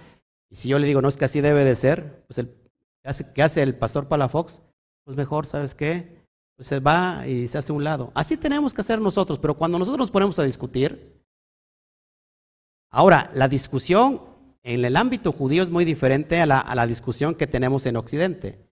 [0.50, 2.48] y si yo le digo no es que así debe de ser, pues el,
[3.34, 4.62] ¿qué hace el pastor Palafox?
[5.06, 6.24] pues mejor, ¿sabes qué?
[6.56, 8.12] Pues se va y se hace un lado.
[8.14, 11.20] Así tenemos que hacer nosotros, pero cuando nosotros nos ponemos a discutir,
[12.92, 14.22] ahora, la discusión
[14.62, 17.96] en el ámbito judío es muy diferente a la, a la discusión que tenemos en
[17.96, 18.70] Occidente.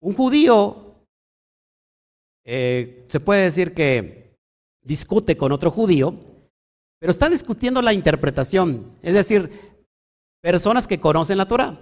[0.00, 1.04] Un judío
[2.44, 4.36] eh, se puede decir que
[4.82, 6.18] discute con otro judío
[6.98, 8.86] pero está discutiendo la interpretación.
[9.02, 9.50] Es decir,
[10.42, 11.78] personas que conocen la Torah.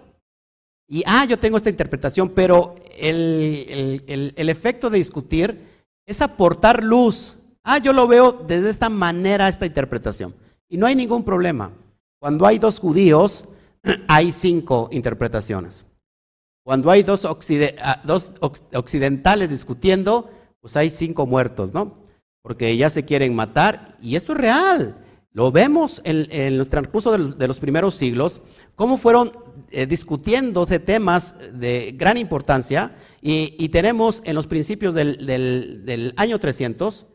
[0.89, 4.03] Y, ah, yo tengo esta interpretación, pero el,
[4.37, 5.61] el, efecto de discutir
[6.07, 7.37] es aportar luz.
[7.63, 10.35] Ah, yo lo veo desde esta manera, esta interpretación.
[10.69, 11.73] Y no hay ningún problema.
[12.19, 13.47] Cuando hay dos judíos,
[14.09, 15.85] hay cinco interpretaciones.
[16.63, 18.31] Cuando hay dos, ah, dos
[18.73, 21.99] occidentales discutiendo, pues hay cinco muertos, ¿no?
[22.43, 23.97] Porque ya se quieren matar.
[24.03, 24.97] Y esto es real.
[25.35, 28.41] Lo vemos en, el transcurso de los, primeros siglos,
[28.77, 29.33] cómo fueron
[29.73, 37.07] eh, discutiendo de temas de gran importancia y, tenemos en los principios del, año 300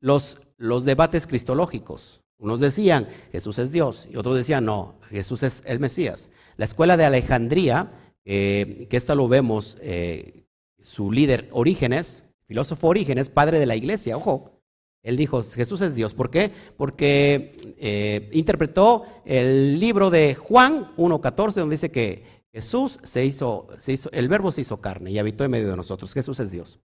[0.00, 2.20] los, los, debates cristológicos.
[2.36, 6.28] Unos decían Jesús es Dios y otros decían no, Jesús es el Mesías.
[6.58, 7.90] La escuela de Alejandría,
[8.26, 10.44] eh, que esta lo vemos, eh,
[10.82, 14.61] su líder Orígenes, filósofo Orígenes, padre de la iglesia, ojo,
[15.02, 16.14] él dijo, Jesús es Dios.
[16.14, 16.52] ¿Por qué?
[16.76, 23.92] Porque eh, interpretó el libro de Juan 1.14, donde dice que Jesús se hizo, se
[23.92, 26.12] hizo, el verbo se hizo carne y habitó en medio de nosotros.
[26.12, 26.78] Jesús es Dios.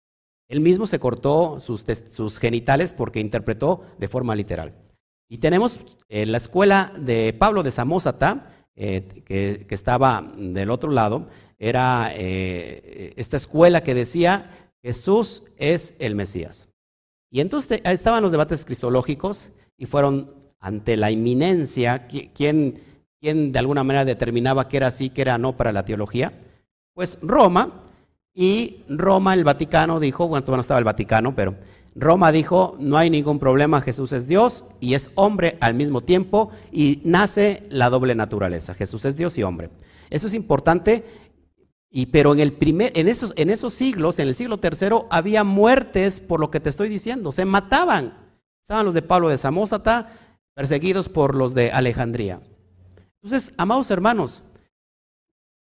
[0.49, 4.75] Él mismo se cortó sus, sus genitales porque interpretó de forma literal.
[5.29, 11.29] Y tenemos en la escuela de Pablo de Samosata, eh, que, estaba del otro lado,
[11.59, 16.69] era eh, esta escuela que decía, Jesús es el Mesías.
[17.35, 22.81] Y entonces estaban los debates cristológicos y fueron ante la inminencia, ¿quién,
[23.21, 26.33] quién de alguna manera determinaba que era así, que era no para la teología?
[26.93, 27.83] Pues Roma,
[28.33, 31.57] y Roma, el Vaticano dijo, bueno, no estaba el Vaticano, pero
[31.97, 36.53] Roma dijo, no hay ningún problema, Jesús es Dios y es hombre al mismo tiempo
[36.71, 39.71] y nace la doble naturaleza, Jesús es Dios y hombre.
[40.09, 41.05] Eso es importante
[41.97, 45.45] y, pero en, el primer, en, esos, en esos siglos, en el siglo tercero, había
[45.45, 47.31] muertes por lo que te estoy diciendo.
[47.31, 48.19] Se mataban.
[48.63, 50.11] Estaban los de Pablo de Samosata
[50.55, 52.41] perseguidos por los de Alejandría.
[53.23, 54.43] Entonces, amados hermanos,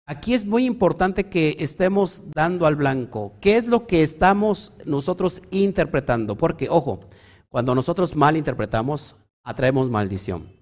[0.05, 3.33] aquí es muy importante que estemos dando al blanco.
[3.41, 6.37] ¿Qué es lo que estamos nosotros interpretando?
[6.37, 7.01] Porque, ojo,
[7.49, 10.53] cuando nosotros mal interpretamos, atraemos maldición.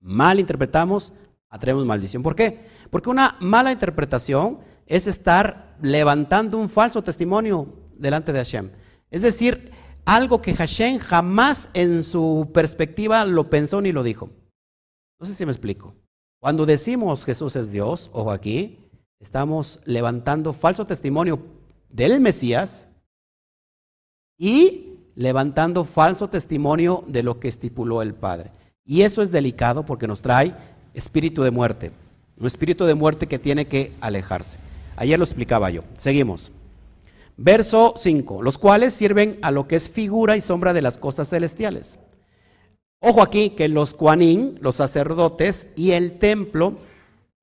[0.00, 1.12] Mal interpretamos,
[1.50, 2.22] atraemos maldición.
[2.22, 2.72] ¿Por qué?
[2.94, 8.70] Porque una mala interpretación es estar levantando un falso testimonio delante de Hashem.
[9.10, 9.72] Es decir,
[10.04, 14.30] algo que Hashem jamás en su perspectiva lo pensó ni lo dijo.
[15.18, 15.96] No sé si me explico.
[16.40, 18.78] Cuando decimos Jesús es Dios, ojo aquí,
[19.18, 21.40] estamos levantando falso testimonio
[21.88, 22.88] del Mesías
[24.38, 28.52] y levantando falso testimonio de lo que estipuló el Padre.
[28.84, 30.54] Y eso es delicado porque nos trae
[30.94, 32.03] espíritu de muerte.
[32.38, 34.58] Un espíritu de muerte que tiene que alejarse.
[34.96, 35.82] Ayer lo explicaba yo.
[35.96, 36.52] Seguimos.
[37.36, 38.42] Verso 5.
[38.42, 41.98] Los cuales sirven a lo que es figura y sombra de las cosas celestiales.
[43.00, 46.78] Ojo aquí que los cuanín, los sacerdotes y el templo,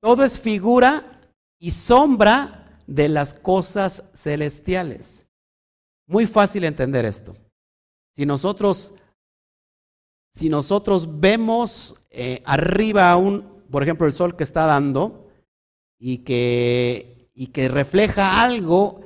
[0.00, 1.20] todo es figura
[1.60, 5.26] y sombra de las cosas celestiales.
[6.08, 7.36] Muy fácil entender esto.
[8.16, 8.92] Si nosotros,
[10.34, 15.28] si nosotros vemos eh, arriba un, por ejemplo, el sol que está dando
[15.98, 19.00] y que, y que refleja algo,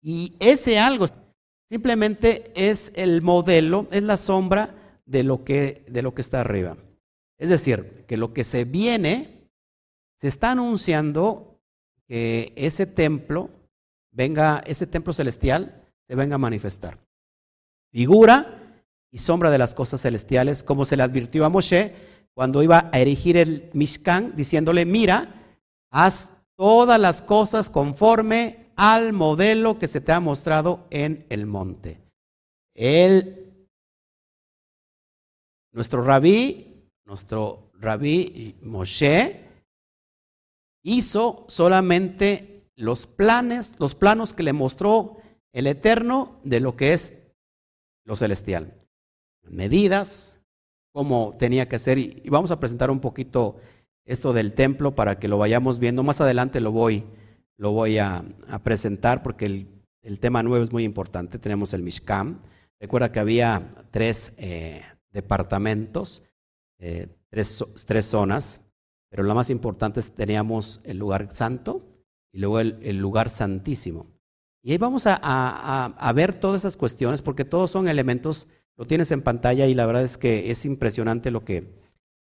[0.00, 1.06] y ese algo
[1.68, 6.76] simplemente es el modelo, es la sombra de lo que, de lo que está arriba.
[7.38, 9.50] Es decir, que lo que se viene,
[10.18, 11.60] se está anunciando
[12.06, 13.50] que ese templo
[14.12, 16.98] venga, ese templo celestial se venga a manifestar.
[17.90, 22.90] Figura y sombra de las cosas celestiales, como se le advirtió a Moshe cuando iba
[22.92, 25.58] a erigir el Mishkan, diciéndole, mira,
[25.90, 32.00] haz todas las cosas conforme al modelo que se te ha mostrado en el monte.
[32.74, 33.68] Él,
[35.72, 39.40] nuestro rabí, nuestro rabí Moshe,
[40.82, 45.18] hizo solamente los planes, los planos que le mostró
[45.52, 47.12] el Eterno de lo que es
[48.04, 48.74] lo celestial.
[49.42, 50.38] Medidas,
[50.92, 51.98] cómo tenía que ser.
[51.98, 53.56] Y, vamos a presentar un poquito
[54.04, 56.02] esto del templo para que lo vayamos viendo.
[56.02, 57.04] Más adelante lo voy,
[57.56, 58.24] lo voy a,
[58.62, 61.38] presentar porque el, tema nuevo es muy importante.
[61.38, 62.38] Tenemos el Mishkan.
[62.80, 64.82] Recuerda que había tres eh,
[65.12, 66.22] departamentos,
[66.78, 68.60] eh, tres, tres, zonas,
[69.08, 71.86] pero lo más importante es teníamos el lugar santo
[72.32, 74.06] y luego el, lugar santísimo.
[74.64, 79.10] Y ahí vamos a, a ver todas esas cuestiones porque todos son elementos lo tienes
[79.10, 81.66] en pantalla y la verdad es que es impresionante lo que,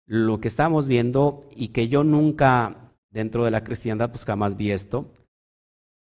[0.07, 4.70] lo que estamos viendo y que yo nunca dentro de la cristiandad pues jamás vi
[4.70, 5.11] esto.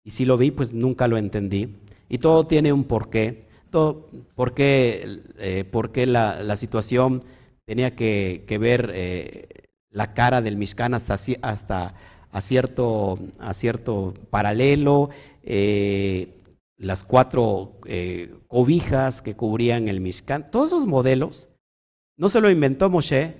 [0.03, 1.75] Y si lo vi pues nunca lo entendí.
[2.07, 3.47] Y todo tiene un porqué.
[3.71, 7.21] por qué, eh, la, situación
[7.65, 9.47] tenía que, ver eh,
[9.89, 11.95] la cara del Mishkan hasta, hasta
[12.31, 15.09] a, cierto, a cierto paralelo,
[15.43, 16.38] eh,
[16.79, 17.79] las cuatro
[18.47, 21.49] cobijas que cubrían el Mishkan, todos esos modelos,
[22.17, 23.35] no se lo inventó Moshe,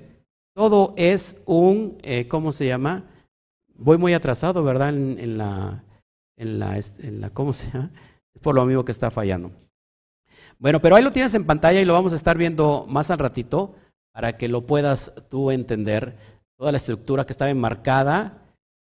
[0.54, 3.06] todo es un, ¿cómo se llama?
[3.76, 4.90] Voy muy atrasado, ¿verdad?
[4.90, 5.84] En, la,
[6.38, 7.92] en, la, en la, ¿cómo se llama?
[8.36, 9.52] Es por lo mismo que está fallando.
[10.60, 13.20] Bueno, pero ahí lo tienes en pantalla y lo vamos a estar viendo más al
[13.20, 13.76] ratito
[14.12, 16.18] para que lo puedas tú entender.
[16.58, 18.44] Toda la estructura que estaba enmarcada,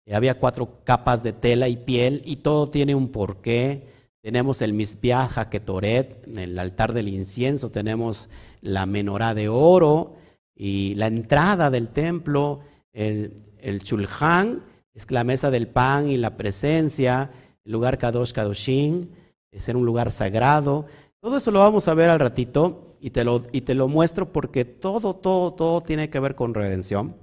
[0.08, 4.01] eh, había cuatro capas de tela y piel y todo tiene un porqué.
[4.22, 8.30] Tenemos el Misbiah Haketoret, el altar del incienso, tenemos
[8.62, 10.16] la menorá de oro
[10.56, 12.60] y la entrada del templo,
[12.94, 14.64] el, el Chulhan,
[14.94, 17.32] es la mesa del pan y la presencia,
[17.66, 19.10] el lugar Kadosh Kadoshin,
[19.52, 20.86] es en un lugar sagrado.
[21.20, 24.32] Todo eso lo vamos a ver al ratito y te lo, y te lo muestro
[24.32, 27.16] porque todo, todo, todo tiene que ver con redención,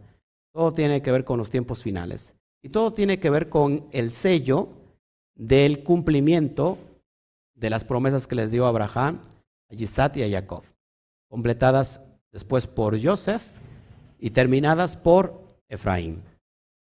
[0.53, 4.11] todo tiene que ver con los tiempos finales y todo tiene que ver con el
[4.11, 4.69] sello
[5.37, 6.79] del cumplimiento
[7.59, 9.21] de las promesas que les dio Abraham,
[9.71, 10.65] a Isaac y a Jacob,
[11.29, 12.01] completadas
[12.33, 13.43] después por Joseph
[14.19, 16.23] y terminadas por Efraín.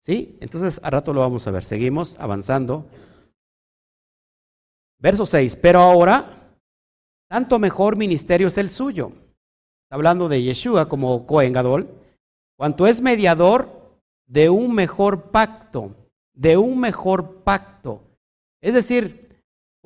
[0.03, 0.37] ¿Sí?
[0.41, 1.65] Entonces, al rato lo vamos a ver.
[1.65, 2.87] Seguimos avanzando.
[5.01, 5.57] Verso 6.
[5.57, 6.37] Pero ahora
[7.29, 9.09] tanto mejor ministerio es el suyo.
[9.87, 11.89] Está hablando de Yeshua como Cohen Gadol,
[12.57, 15.95] cuanto es mediador de un mejor pacto,
[16.35, 18.03] de un mejor pacto.
[18.61, 19.26] Es decir,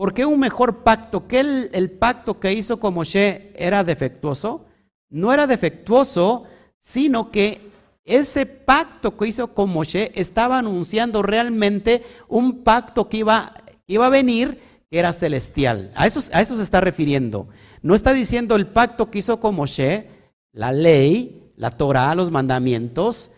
[0.01, 1.29] ¿por qué un mejor pacto?
[1.29, 4.65] ¿Que el, pacto que hizo con Moshe era defectuoso?
[5.11, 6.45] No era defectuoso,
[6.79, 7.71] sino que
[8.07, 13.53] ese pacto que hizo con Moshe estaba anunciando realmente un pacto que iba,
[13.87, 15.93] iba a venir era celestial.
[15.95, 17.49] A eso, se está refiriendo.
[17.83, 20.09] No está diciendo el pacto que hizo con Moshe,
[20.53, 23.33] la ley, la Torah, los mandamientos,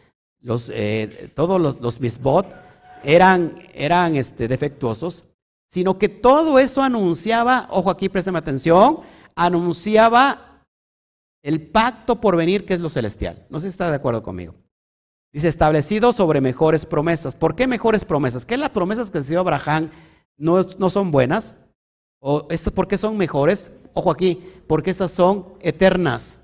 [0.70, 2.46] eh, todos los, los misbot
[3.02, 5.24] eran, eran este, defectuosos,
[5.72, 9.00] sino que todo eso anunciaba, ojo aquí, préstame atención,
[9.34, 10.66] anunciaba
[11.42, 13.46] el pacto por venir que es lo celestial.
[13.48, 14.54] No sé si está de acuerdo conmigo.
[15.32, 17.34] Dice, establecido sobre mejores promesas.
[17.34, 18.44] ¿Por qué mejores promesas?
[18.44, 19.88] ¿Qué las promesas que dio Abraham
[20.36, 21.54] no, son buenas,
[22.20, 26.38] o estas por qué son mejores, ojo aquí, porque estas son eternas.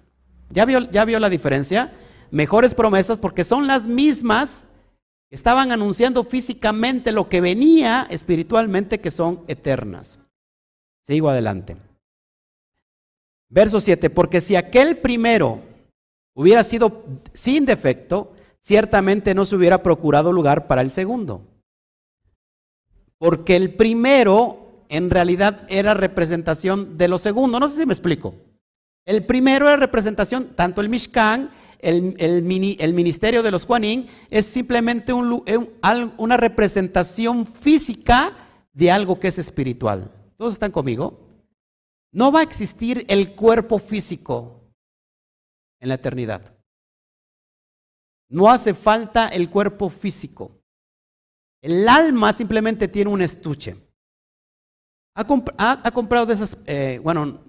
[0.49, 1.93] ¿Ya vio, ¿Ya vio la diferencia?
[2.31, 4.64] Mejores promesas porque son las mismas
[5.31, 10.20] estaban anunciando físicamente lo que venía espiritualmente que son eternas.
[11.07, 11.76] Sigo adelante.
[13.51, 15.62] Verso 7, porque si aquel primero
[16.35, 21.43] hubiera sido sin defecto, ciertamente no se hubiera procurado lugar para el segundo.
[23.18, 27.59] Porque el primero en realidad era representación de lo segundo.
[27.59, 28.35] No sé si me explico.
[29.07, 31.51] El primero era representación, tanto el Mishkan,
[31.81, 38.37] el, el, ministerio de los Juanín, es simplemente una representación física
[38.72, 40.12] de algo que es espiritual.
[40.37, 41.20] ¿Todos están conmigo?
[42.12, 44.72] No va a existir el cuerpo físico
[45.81, 46.55] en la eternidad.
[48.29, 50.61] No hace falta el cuerpo físico.
[51.61, 53.76] El alma simplemente tiene un estuche.
[55.14, 55.24] Ha,
[55.93, 57.41] comprado de esas, eh, bueno,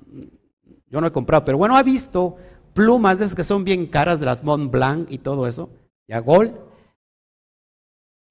[0.88, 2.38] yo no he comprado, pero bueno, ha visto
[2.80, 5.70] plumas esas que son bien caras, de las Mont Blanc y todo eso,
[6.08, 6.56] y a Gold.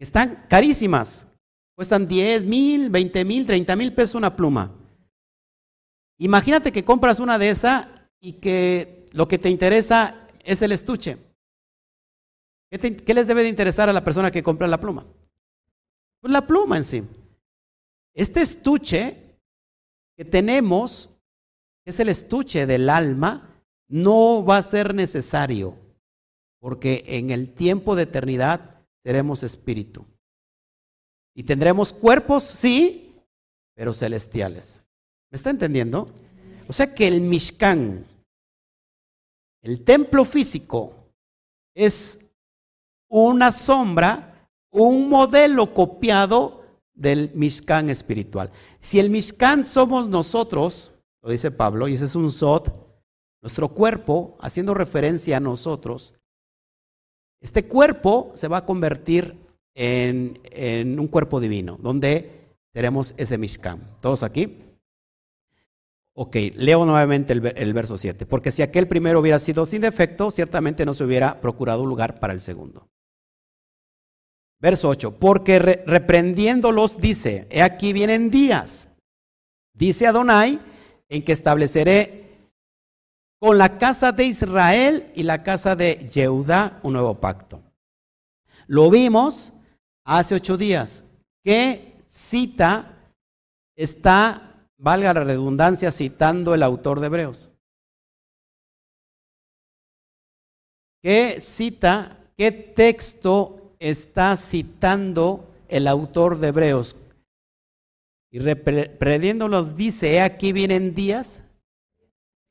[0.01, 1.28] Están carísimas.
[1.76, 4.74] Cuestan 10 mil, 20 mil, 30 mil pesos una pluma.
[6.18, 7.88] Imagínate que compras una de esas
[8.20, 11.18] y que lo que te interesa es el estuche.
[12.70, 15.07] ¿Qué les debe de interesar a la persona que compra la pluma?
[16.22, 17.05] Pues la pluma en sí.
[18.14, 19.38] Este estuche
[20.16, 21.11] que tenemos,
[21.84, 23.57] es el estuche del alma,
[23.89, 25.76] no va a ser necesario,
[26.61, 30.05] porque en el tiempo de eternidad seremos espíritu.
[31.34, 33.14] Y tendremos cuerpos, sí,
[33.74, 34.82] pero celestiales.
[35.30, 36.09] ¿Me está entendiendo?
[36.68, 38.05] O sea que el Mishkan,
[39.62, 40.95] el templo físico,
[41.74, 42.18] es
[43.09, 44.28] una sombra
[44.70, 46.64] un modelo copiado
[46.95, 48.51] del Mishkan espiritual.
[48.80, 52.88] Si el Mishkan somos nosotros, lo dice Pablo, y ese es un Sot,
[53.43, 56.14] nuestro cuerpo, haciendo referencia a nosotros,
[57.41, 59.36] este cuerpo se va a convertir
[59.74, 63.80] en, un cuerpo divino, donde tenemos ese Mishkan.
[64.01, 64.64] ¿Todos aquí?
[66.14, 68.26] Ok, leo nuevamente el, el verso 7.
[68.26, 72.32] Porque si aquel primero hubiera sido sin defecto, ciertamente no se hubiera procurado lugar para
[72.32, 72.89] el segundo.
[74.61, 78.89] Verso 8, porque reprendiéndolos dice, he aquí vienen días,
[79.72, 80.59] dice Adonai,
[81.09, 82.28] en que estableceré
[83.41, 87.62] con la casa de Israel y la casa de Yehudá un nuevo pacto.
[88.66, 89.53] Lo vimos
[90.05, 91.05] hace ocho días.
[91.45, 92.99] ¿Qué cita
[93.76, 97.51] está, valga la redundancia, citando el autor de Hebreos?
[101.03, 106.97] ¿Qué cita, qué texto está citando el autor de Hebreos?
[108.30, 111.43] Y los dice, aquí vienen días.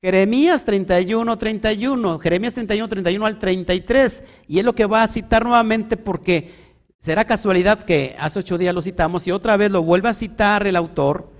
[0.02, 4.24] Jeremías 31, 31, Jeremías 31, 31 al 33.
[4.48, 6.52] Y es lo que va a citar nuevamente porque
[7.02, 10.68] será casualidad que hace ocho días lo citamos y otra vez lo vuelve a citar
[10.68, 11.37] el autor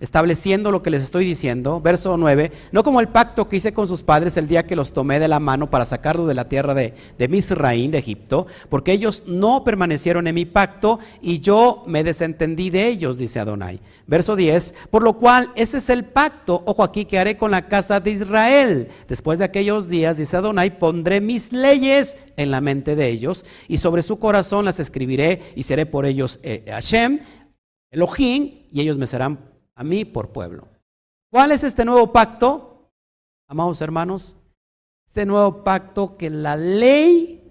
[0.00, 3.88] estableciendo lo que les estoy diciendo, verso 9, no como el pacto que hice con
[3.88, 6.74] sus padres el día que los tomé de la mano para sacarlos de la tierra
[6.74, 12.04] de, de Misraín, de Egipto, porque ellos no permanecieron en mi pacto y yo me
[12.04, 13.80] desentendí de ellos, dice Adonai.
[14.06, 17.68] Verso 10, por lo cual ese es el pacto, ojo aquí, que haré con la
[17.68, 18.88] casa de Israel.
[19.06, 23.78] Después de aquellos días, dice Adonai, pondré mis leyes en la mente de ellos y
[23.78, 27.18] sobre su corazón las escribiré y seré por ellos eh, Hashem,
[27.90, 29.47] Elohim, y ellos me serán
[29.78, 30.66] a mí por pueblo.
[31.30, 32.90] ¿Cuál es este nuevo pacto?
[33.46, 34.36] Amados hermanos,
[35.06, 37.48] este nuevo pacto que la ley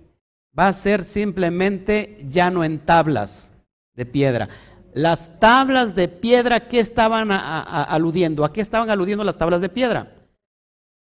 [0.58, 3.54] va a ser simplemente ya no en tablas
[3.96, 4.50] de piedra.
[4.94, 8.44] Las tablas de piedra, ¿qué estaban aludiendo?
[8.44, 10.14] ¿A qué estaban aludiendo las tablas de piedra?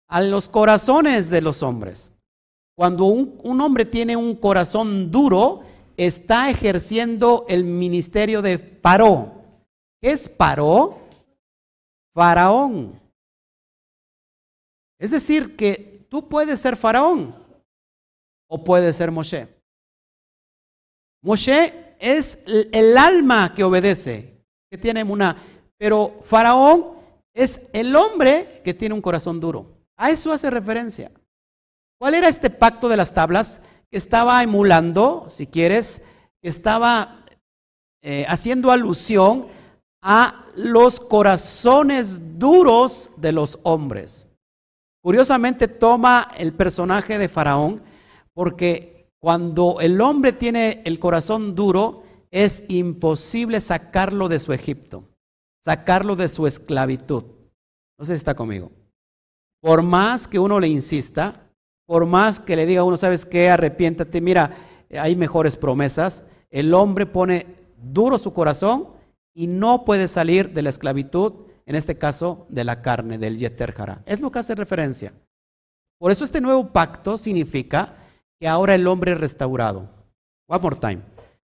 [0.07, 2.13] A los corazones de los hombres.
[2.75, 5.61] Cuando un, un hombre tiene un corazón duro,
[5.97, 9.41] está ejerciendo el ministerio de paró.
[9.99, 11.06] ¿Qué es paró?
[12.17, 12.99] Faraón.
[14.99, 17.35] Es decir, que tú puedes ser faraón
[18.49, 19.47] o puedes ser Moshe.
[21.21, 25.37] Moshe es el alma que obedece, que tiene una,
[25.77, 26.97] pero faraón
[27.35, 29.77] es el hombre que tiene un corazón duro.
[29.95, 31.11] A eso hace referencia.
[31.99, 33.61] ¿Cuál era este pacto de las tablas
[33.91, 36.01] que estaba emulando, si quieres,
[36.41, 37.17] que estaba
[38.01, 39.55] eh, haciendo alusión
[40.09, 44.25] a los corazones duros de los hombres.
[45.03, 47.81] Curiosamente toma el personaje de Faraón
[48.33, 55.03] porque cuando el hombre tiene el corazón duro es imposible sacarlo de su Egipto,
[55.65, 57.25] sacarlo de su esclavitud.
[57.99, 58.71] No sé si está conmigo.
[59.61, 61.49] Por más que uno le insista,
[61.85, 63.49] por más que le diga a uno, ¿sabes qué?
[63.49, 64.55] Arrepiéntate, mira,
[64.89, 66.23] hay mejores promesas.
[66.49, 67.45] El hombre pone
[67.75, 68.95] duro su corazón
[69.37, 71.31] y no puede salir de la esclavitud,
[71.67, 73.75] en este caso de la carne, del Yeter
[74.07, 75.13] Es lo que hace referencia.
[75.99, 77.97] Por eso este nuevo pacto significa
[78.39, 79.91] que ahora el hombre es restaurado.
[80.47, 81.01] One more time.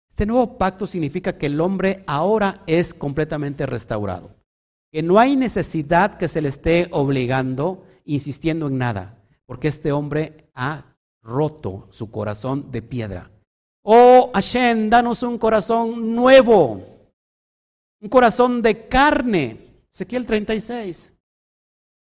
[0.09, 4.31] Este nuevo pacto significa que el hombre ahora es completamente restaurado.
[4.89, 10.47] Que no hay necesidad que se le esté obligando, insistiendo en nada, porque este hombre
[10.55, 13.29] ha roto su corazón de piedra.
[13.81, 16.92] Oh Hashem, danos un corazón nuevo
[18.03, 19.57] un corazón de carne.
[19.91, 21.13] Ezequiel 36.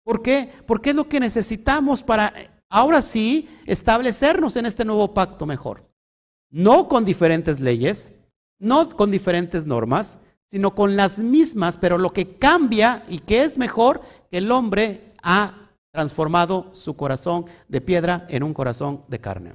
[0.05, 0.50] ¿Por qué?
[0.66, 2.34] Porque es lo que necesitamos para
[2.68, 5.88] ahora sí establecernos en este nuevo pacto mejor.
[6.50, 8.12] No con diferentes leyes,
[8.59, 10.18] no con diferentes normas,
[10.50, 15.12] sino con las mismas, pero lo que cambia y que es mejor, que el hombre
[15.22, 19.55] ha transformado su corazón de piedra en un corazón de carne.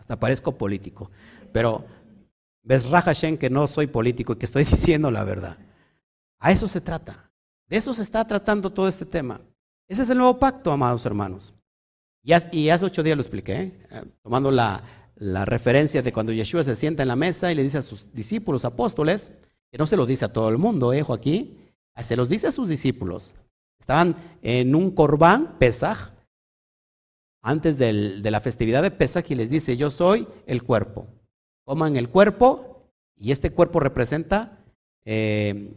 [0.00, 1.10] Hasta parezco político,
[1.52, 1.84] pero
[2.64, 5.58] Ves Hashem que no soy político y que estoy diciendo la verdad.
[6.38, 7.30] A eso se trata.
[7.68, 9.40] De eso se está tratando todo este tema.
[9.86, 11.54] Ese es el nuevo pacto, amados hermanos.
[12.22, 13.54] Y hace, ocho días lo expliqué,
[13.90, 14.04] ¿eh?
[14.22, 14.82] tomando la,
[15.44, 18.64] referencia de cuando Yeshua se sienta en la mesa y le dice a sus discípulos,
[18.64, 19.30] apóstoles,
[19.70, 21.58] que no se lo dice a todo el mundo, ¿eh, aquí,
[22.02, 23.34] se los dice a sus discípulos.
[23.78, 26.12] Estaban en un corbán, Pesaj,
[27.42, 31.06] antes de la festividad de Pesaj y les dice, yo soy el cuerpo
[31.64, 34.64] coman el cuerpo y este cuerpo representa
[35.04, 35.74] eh,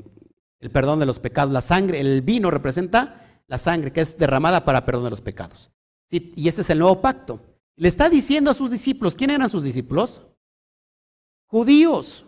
[0.60, 1.54] el perdón de los pecados.
[1.54, 5.72] La sangre, el vino representa la sangre que es derramada para perdón de los pecados.
[6.10, 7.42] y este es el nuevo pacto.
[7.76, 10.22] Le está diciendo a sus discípulos, ¿quién eran sus discípulos?
[11.46, 12.26] Judíos.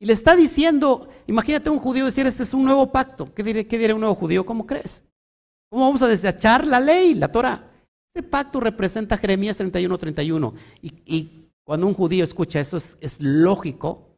[0.00, 3.32] Y le está diciendo, imagínate un judío decir, este es un nuevo pacto.
[3.32, 4.44] ¿Qué diré un nuevo judío?
[4.44, 5.04] ¿Cómo crees?
[5.70, 7.70] ¿Cómo vamos a desechar la ley, la Torah?
[8.12, 10.54] Este pacto representa Jeremías 31, 31.
[10.82, 14.16] Y, y cuando un judío escucha eso, es, lógico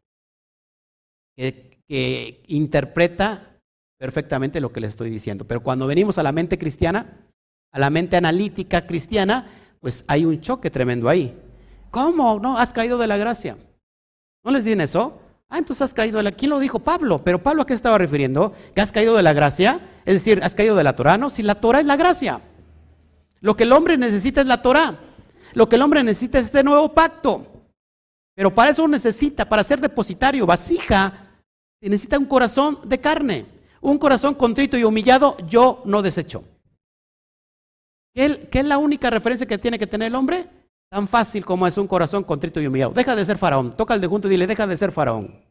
[1.35, 3.59] que, que, interpreta
[3.97, 5.45] perfectamente lo que le estoy diciendo.
[5.45, 7.25] Pero cuando venimos a la mente cristiana,
[7.71, 11.39] a la mente analítica cristiana, pues hay un choque tremendo ahí.
[11.91, 12.39] ¿Cómo?
[12.39, 13.57] No, has caído de la gracia.
[14.43, 15.19] ¿No les dicen eso?
[15.49, 16.31] Ah, entonces has caído de la...
[16.31, 16.79] ¿Quién lo dijo?
[16.79, 17.23] Pablo.
[17.23, 18.53] Pero Pablo a qué estaba refiriendo?
[18.75, 19.79] ¿Que has caído de la gracia?
[20.05, 22.41] Es decir, has caído de la Torah, no, si la Torah es la gracia.
[23.39, 24.99] Lo que el hombre necesita es la Torah.
[25.53, 27.45] Lo que el hombre necesita es este nuevo pacto.
[28.35, 31.41] Pero para eso necesita, para ser depositario, vasija,
[31.81, 33.45] necesita un corazón de carne.
[33.81, 36.43] Un corazón contrito y humillado, yo no desecho.
[38.13, 40.49] ¿Qué es la única referencia que tiene que tener el hombre?
[40.89, 42.93] Tan fácil como es un corazón contrito y humillado.
[42.93, 43.75] Deja de ser faraón.
[43.75, 45.43] Toca al de junto y dile, deja de ser faraón.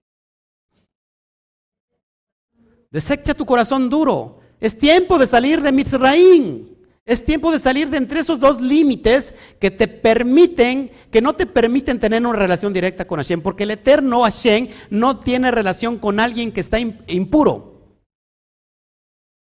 [2.90, 4.40] Desecha tu corazón duro.
[4.58, 6.75] Es tiempo de salir de Mitzraim.
[7.06, 11.46] Es tiempo de salir de entre esos dos límites que te permiten, que no te
[11.46, 16.18] permiten tener una relación directa con Hashem, porque el eterno Hashem no tiene relación con
[16.18, 18.00] alguien que está impuro.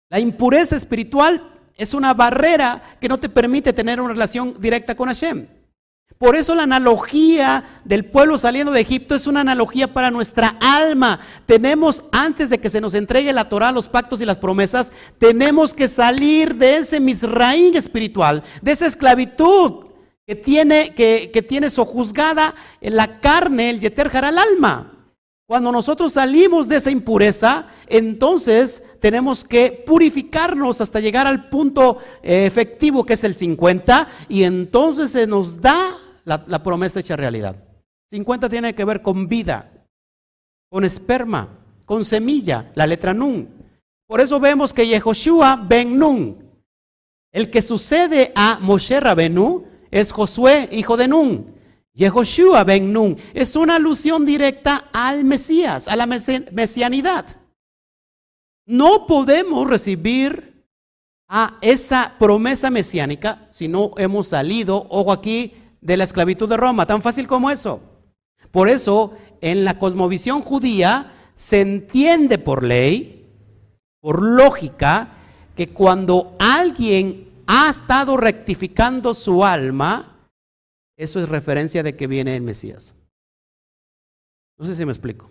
[0.09, 5.07] La impureza espiritual es una barrera que no te permite tener una relación directa con
[5.07, 5.47] Hashem.
[6.17, 11.19] Por eso la analogía del pueblo saliendo de Egipto es una analogía para nuestra alma.
[11.45, 15.73] Tenemos, antes de que se nos entregue la Torah, los pactos y las promesas, tenemos
[15.73, 19.87] que salir de ese Misraín espiritual, de esa esclavitud
[20.25, 24.94] que tiene, que, tiene sojuzgada en la carne, el yeter al alma.
[25.47, 32.47] Cuando nosotros salimos de esa impureza, entonces tenemos que purificarnos hasta llegar al punto eh,
[32.47, 37.55] efectivo que es el 50 y entonces se nos da la, promesa hecha realidad.
[38.09, 39.85] 50 tiene que ver con vida,
[40.67, 43.47] con esperma, con semilla, la letra Nun.
[44.07, 46.43] Por eso vemos que Yehoshua ben Nun,
[47.31, 51.54] el que sucede a Moshe Rabenu, es Josué, hijo de Nun.
[51.95, 57.37] Yehoshua ben Nun es una alusión directa al Mesías, a la mesianidad.
[58.65, 60.65] No podemos recibir
[61.27, 66.85] a esa promesa mesiánica si no hemos salido, ojo aquí, de la esclavitud de Roma,
[66.85, 67.81] tan fácil como eso.
[68.51, 73.29] Por eso, en la cosmovisión judía se entiende por ley,
[74.01, 75.13] por lógica,
[75.55, 80.14] que cuando alguien ha estado rectificando su alma,
[80.97, 82.95] eso es referencia de que viene el Mesías.
[84.57, 85.29] No sé si me explico.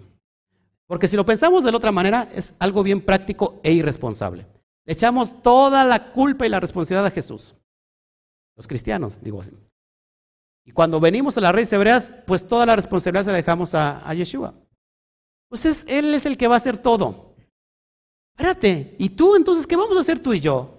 [0.86, 4.46] Porque si lo pensamos de la otra manera, es algo bien práctico e irresponsable.
[4.84, 7.54] Le echamos toda la culpa y la responsabilidad a Jesús.
[8.56, 9.52] Los cristianos, digo así.
[10.66, 14.12] Y cuando venimos a las redes hebreas, pues toda la responsabilidad se la dejamos a,
[14.14, 14.54] Yeshua.
[15.48, 17.34] Pues Él es el que va a hacer todo.
[18.36, 20.70] Espérate, ¿y tú entonces qué vamos a hacer tú y yo?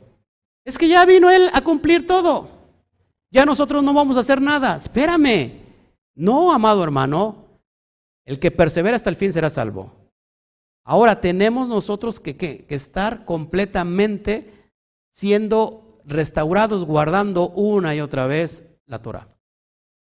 [0.66, 2.55] Es que ya vino Él a cumplir todo.
[3.36, 4.78] Ya nosotros no vamos a hacer nada.
[4.78, 5.60] Espérame.
[6.16, 7.60] No, amado hermano,
[8.24, 9.92] el que persevera hasta el fin será salvo.
[10.86, 14.72] Ahora tenemos nosotros que, que, estar completamente
[15.12, 19.28] siendo restaurados, guardando una y otra vez la Torah,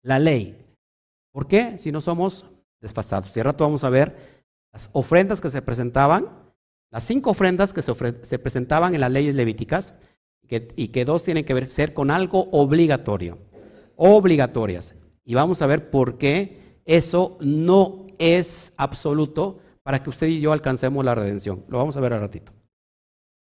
[0.01, 0.57] la ley.
[1.31, 1.77] ¿Por qué?
[1.77, 2.47] Si no somos
[2.79, 3.37] desfasados.
[3.37, 4.41] Y al rato vamos a ver
[4.73, 6.27] las ofrendas que se presentaban,
[6.89, 7.93] las cinco ofrendas que se,
[8.25, 9.93] se presentaban en las leyes levíticas,
[10.75, 13.37] y que dos tienen que ver ser con algo obligatorio,
[13.95, 14.95] obligatorias.
[15.23, 20.51] Y vamos a ver por qué eso no es absoluto para que usted y yo
[20.51, 21.63] alcancemos la redención.
[21.69, 22.51] Lo vamos a ver al ratito.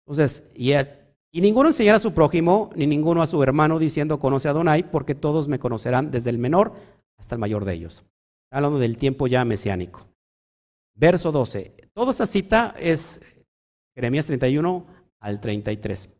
[0.07, 4.49] Entonces, y, y ninguno enseñará a su prójimo, ni ninguno a su hermano diciendo conoce
[4.49, 6.73] a Donai, porque todos me conocerán desde el menor
[7.19, 8.05] hasta el mayor de ellos.
[8.51, 10.07] Hablando del tiempo ya mesiánico.
[10.95, 11.75] Verso 12.
[11.95, 13.21] Toda esa cita es
[13.95, 14.87] Jeremías 31
[15.21, 16.11] al 33.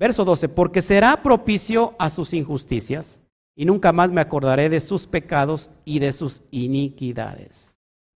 [0.00, 3.20] Verso 12, porque será propicio a sus injusticias
[3.54, 7.74] y nunca más me acordaré de sus pecados y de sus iniquidades.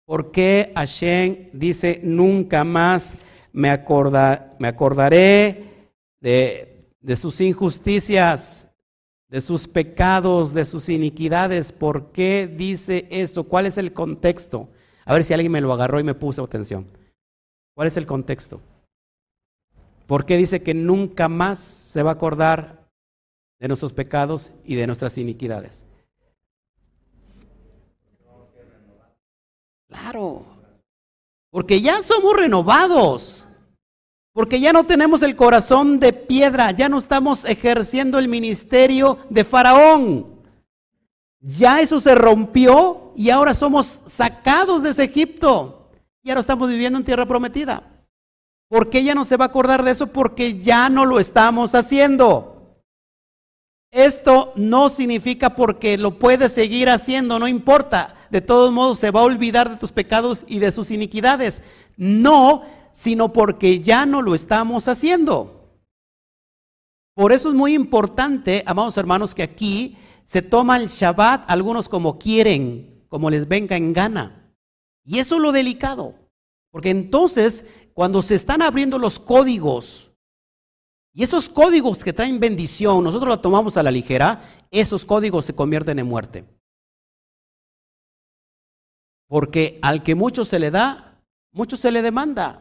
[0.07, 3.16] ¿Por qué Hashem dice nunca más
[3.53, 3.68] me,
[4.61, 5.89] me acordaré
[6.20, 8.68] de, de sus injusticias,
[9.28, 11.72] de sus pecados, de sus iniquidades?
[11.72, 13.43] ¿Por qué dice eso?
[13.43, 14.68] ¿Cuál es el contexto?
[15.05, 16.87] A ver si alguien me lo agarró y me puso atención.
[17.74, 18.61] ¿Cuál es el contexto?
[20.07, 22.88] ¿Por qué dice que nunca más se va a acordar
[23.59, 25.84] de nuestros pecados y de nuestras iniquidades?
[29.88, 30.44] Claro,
[31.50, 33.46] porque ya somos renovados,
[34.32, 39.44] porque ya no tenemos el corazón de piedra, ya no estamos ejerciendo el ministerio de
[39.44, 40.40] Faraón.
[41.40, 45.90] Ya eso se rompió y ahora somos sacados de ese Egipto
[46.22, 47.91] y ahora estamos viviendo en tierra prometida.
[48.73, 50.07] ¿Por qué ella no se va a acordar de eso?
[50.07, 52.81] Porque ya no lo estamos haciendo.
[53.91, 58.14] Esto no significa porque lo puedes seguir haciendo, no importa.
[58.31, 61.62] De todos modos se va a olvidar de tus pecados y de sus iniquidades.
[61.99, 62.62] No,
[62.93, 65.68] sino porque ya no lo estamos haciendo.
[67.14, 72.18] Por eso es muy importante, amados hermanos, que aquí se toma el Shabbat algunos como
[72.18, 74.51] quieren, como les venga en gana.
[75.05, 76.23] Y eso es lo delicado.
[76.73, 80.12] Porque entonces cuando se están abriendo los códigos,
[81.14, 85.55] y esos códigos que traen bendición, nosotros lo tomamos a la ligera, esos códigos se
[85.55, 86.45] convierten en muerte.
[89.28, 91.22] Porque al que mucho se le da,
[91.53, 92.61] mucho se le demanda.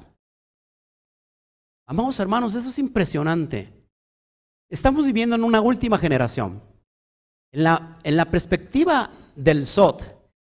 [1.88, 3.73] Amados hermanos, eso es impresionante.
[4.69, 6.61] Estamos viviendo en una última generación.
[7.53, 10.03] En la, en la perspectiva del SOT,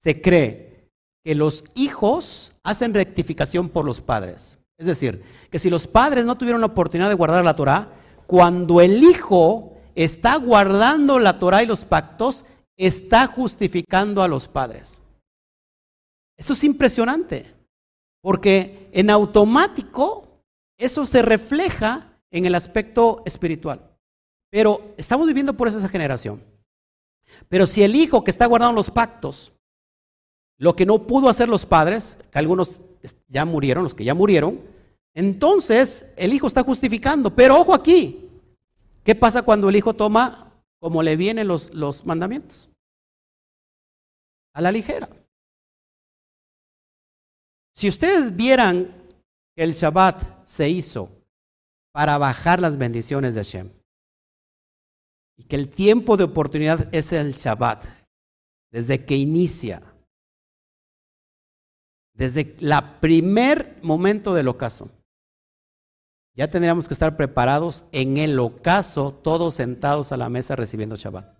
[0.02, 0.90] se cree
[1.24, 4.58] que los hijos hacen rectificación por los padres.
[4.78, 7.90] Es decir, que si los padres no tuvieron la oportunidad de guardar la Torah,
[8.28, 12.46] cuando el hijo está guardando la Torah y los pactos,
[12.78, 15.02] está justificando a los padres.
[16.38, 17.54] Eso es impresionante,
[18.22, 20.28] porque en automático
[20.78, 23.96] eso se refleja en el aspecto espiritual.
[24.52, 26.44] Pero estamos viviendo por esa generación.
[27.48, 29.54] Pero si el hijo que está guardando los pactos,
[30.58, 32.80] lo que no pudo hacer los padres, que algunos
[33.28, 34.62] ya murieron, los que ya murieron,
[35.14, 37.34] entonces el hijo está justificando.
[37.34, 38.30] Pero ojo aquí,
[39.04, 42.70] ¿qué pasa cuando el hijo toma como le vienen los, los mandamientos?
[44.54, 45.10] A la ligera.
[47.74, 49.04] Si ustedes vieran
[49.56, 51.10] que el Shabbat se hizo
[51.92, 53.70] para bajar las bendiciones de Hashem,
[55.38, 57.86] y que el tiempo de oportunidad es el Shabbat,
[58.72, 59.82] desde que inicia,
[62.16, 64.90] desde el primer momento del ocaso.
[66.34, 71.34] Ya tendríamos que estar preparados en el ocaso, todos sentados a la mesa recibiendo Shabbat.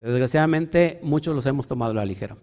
[0.00, 2.36] Desgraciadamente, muchos los hemos tomado a la ligera.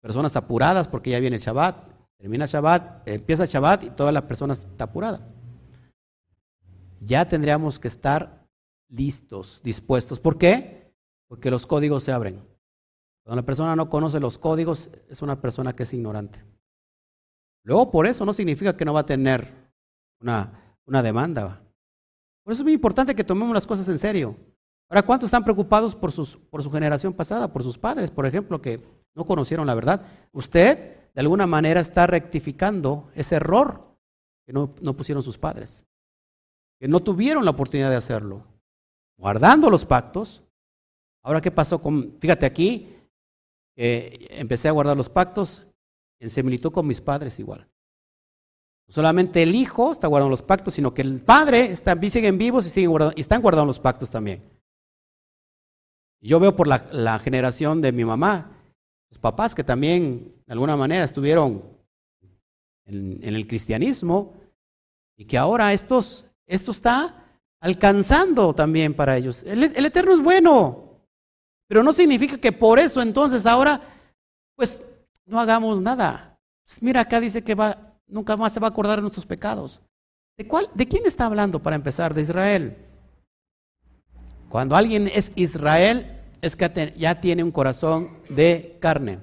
[0.00, 4.84] Personas apuradas porque ya viene Shabbat, termina Shabbat, empieza Shabbat y toda la persona está
[4.84, 5.26] apurada.
[7.00, 8.46] Ya tendríamos que estar
[8.88, 10.20] listos, dispuestos.
[10.20, 10.92] ¿Por qué?
[11.28, 12.51] Porque los códigos se abren.
[13.24, 16.44] Cuando la persona no conoce los códigos, es una persona que es ignorante.
[17.64, 19.70] Luego, por eso no significa que no va a tener
[20.20, 21.62] una, una demanda.
[22.42, 24.36] Por eso es muy importante que tomemos las cosas en serio.
[24.88, 28.60] Ahora, ¿cuántos están preocupados por, sus, por su generación pasada, por sus padres, por ejemplo,
[28.60, 30.02] que no conocieron la verdad?
[30.32, 33.96] Usted, de alguna manera, está rectificando ese error
[34.44, 35.84] que no, no pusieron sus padres,
[36.80, 38.44] que no tuvieron la oportunidad de hacerlo,
[39.16, 40.42] guardando los pactos.
[41.22, 42.94] Ahora, ¿qué pasó con, fíjate aquí,
[43.76, 45.66] empecé a guardar los pactos
[46.20, 47.68] en similitud con mis padres igual.
[48.86, 52.66] No solamente el hijo está guardando los pactos, sino que el padre está, siguen vivos
[52.66, 54.42] y, siguen guardando, y están guardando los pactos también.
[56.20, 58.52] Yo veo por la, generación de mi mamá,
[59.10, 61.64] los papás que también de alguna manera estuvieron
[62.86, 64.34] en, el cristianismo
[65.16, 69.42] y que ahora estos, esto está alcanzando también para ellos.
[69.42, 70.91] El, el Eterno es bueno,
[71.72, 73.80] pero no significa que por eso entonces ahora,
[74.54, 74.82] pues
[75.24, 76.38] no hagamos nada.
[76.66, 79.80] Pues mira, acá dice que va, nunca más se va a acordar de nuestros pecados.
[80.36, 82.12] ¿De, cuál, ¿De quién está hablando para empezar?
[82.12, 82.76] De Israel.
[84.50, 89.20] Cuando alguien es Israel, es que ya tiene un corazón de carne,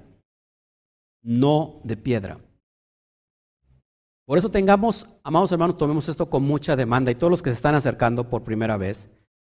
[1.21, 2.39] no de piedra.
[4.25, 7.57] Por eso tengamos, amados hermanos, tomemos esto con mucha demanda y todos los que se
[7.57, 9.07] están acercando por primera vez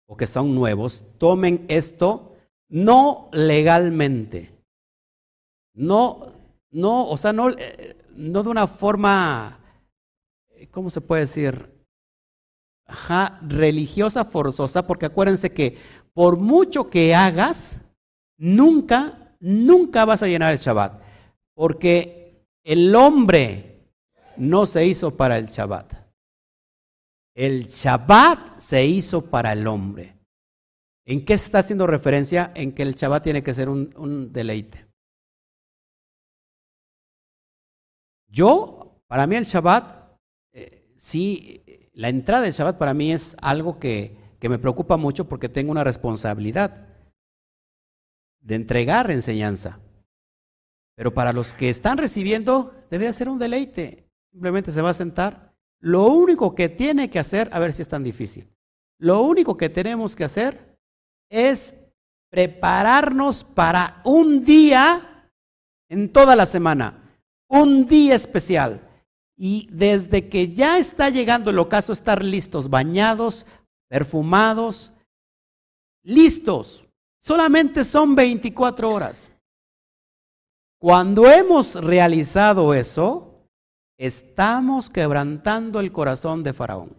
[0.08, 2.29] o que son nuevos, tomen esto
[2.70, 4.52] no legalmente.
[5.74, 6.34] No,
[6.72, 9.60] no, o sea, no, eh, no de una forma,
[10.72, 11.70] ¿cómo se puede decir?
[12.86, 15.78] Ajá, religiosa forzosa, porque acuérdense que
[16.14, 17.82] por mucho que hagas,
[18.38, 21.02] nunca, nunca vas a llenar el Shabbat,
[21.54, 23.88] porque el hombre
[24.38, 25.94] no se hizo para el Shabbat.
[27.36, 30.19] El Shabbat se hizo para el hombre.
[31.10, 32.52] ¿En qué está haciendo referencia?
[32.54, 34.86] En que el Shabbat tiene que ser un, deleite.
[38.28, 40.20] Yo, para mí el Shabbat,
[40.54, 45.28] eh, sí, la entrada del Shabbat para mí es algo que, que me preocupa mucho
[45.28, 46.88] porque tengo una responsabilidad
[48.42, 49.80] de entregar enseñanza.
[50.96, 54.08] Pero para los que están recibiendo, debe ser un deleite.
[54.32, 55.56] Simplemente se va a sentar.
[55.80, 58.48] Lo único que tiene que hacer, a ver si es tan difícil,
[59.00, 60.69] lo único que tenemos que hacer
[61.30, 61.76] es
[62.30, 65.30] prepararnos para un día
[65.90, 67.18] en toda la semana,
[67.48, 68.82] un día especial.
[69.36, 73.46] Y desde que ya está llegando el ocaso, estar listos, bañados,
[73.90, 74.94] perfumados,
[76.04, 76.84] listos.
[77.22, 79.32] Solamente son 24 horas.
[80.80, 83.46] Cuando hemos realizado eso,
[83.98, 86.96] estamos quebrantando el corazón de Faraón.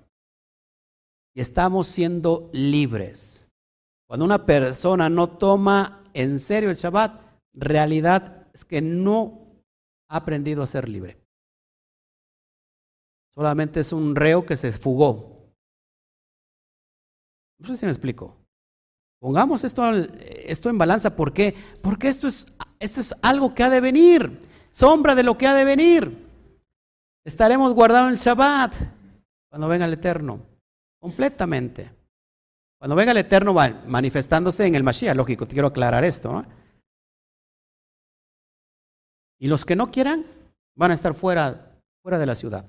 [1.35, 3.40] Y estamos siendo libres.
[4.11, 7.21] Cuando una persona no toma en serio el Shabbat,
[7.55, 9.63] realidad es que no
[10.09, 11.17] ha aprendido a ser libre.
[13.37, 15.53] Solamente es un reo que se fugó.
[17.61, 18.37] No sé si me explico.
[19.21, 21.15] Pongamos esto, esto en balanza.
[21.15, 21.55] ¿Por qué?
[21.81, 22.49] Porque esto es,
[22.81, 24.41] esto es algo que ha de venir.
[24.73, 26.27] Sombra de lo que ha de venir.
[27.25, 28.75] Estaremos guardados en Shabbat
[29.49, 30.41] cuando venga el Eterno.
[30.99, 32.00] Completamente.
[32.81, 36.43] Cuando venga el Eterno manifestándose en el Mashiach, lógico, te quiero aclarar esto.
[39.39, 40.25] Y los que no quieran
[40.75, 42.65] van a estar fuera, fuera de la ciudad.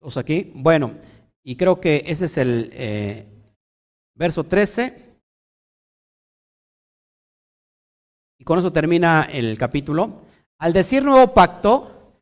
[0.00, 0.50] Todos aquí.
[0.56, 0.96] Bueno,
[1.44, 3.28] y creo que ese es el eh,
[4.16, 5.20] verso 13.
[8.40, 10.22] Y con eso termina el capítulo.
[10.58, 12.16] Al decir nuevo pacto,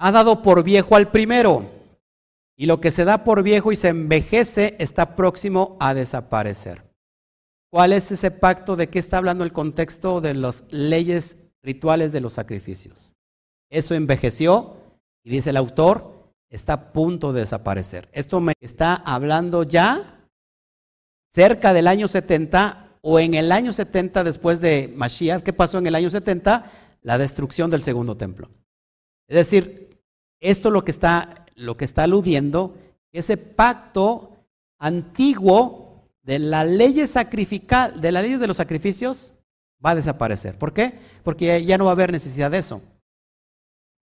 [0.00, 1.81] ha dado por viejo al primero
[2.62, 6.84] y lo que se da por viejo y se envejece está próximo a desaparecer.
[7.72, 8.76] ¿Cuál es ese pacto?
[8.76, 13.16] ¿De qué está hablando el contexto de las leyes rituales de los sacrificios?
[13.68, 14.76] Eso envejeció
[15.24, 18.08] y dice el autor, está a punto de desaparecer.
[18.12, 20.28] Esto me está hablando ya
[21.34, 25.42] cerca del año 70 o en el año 70 después de Mashiach.
[25.42, 26.70] ¿Qué pasó en el año 70?
[27.00, 28.50] La destrucción del segundo templo.
[29.26, 29.98] Es decir,
[30.40, 32.74] esto es lo que está lo que está aludiendo,
[33.12, 34.32] ese pacto
[34.78, 39.34] antiguo de la ley sacrificial, de la ley de los sacrificios,
[39.84, 40.58] va a desaparecer.
[40.58, 40.98] ¿Por qué?
[41.22, 42.82] Porque ya no va a haber necesidad de eso.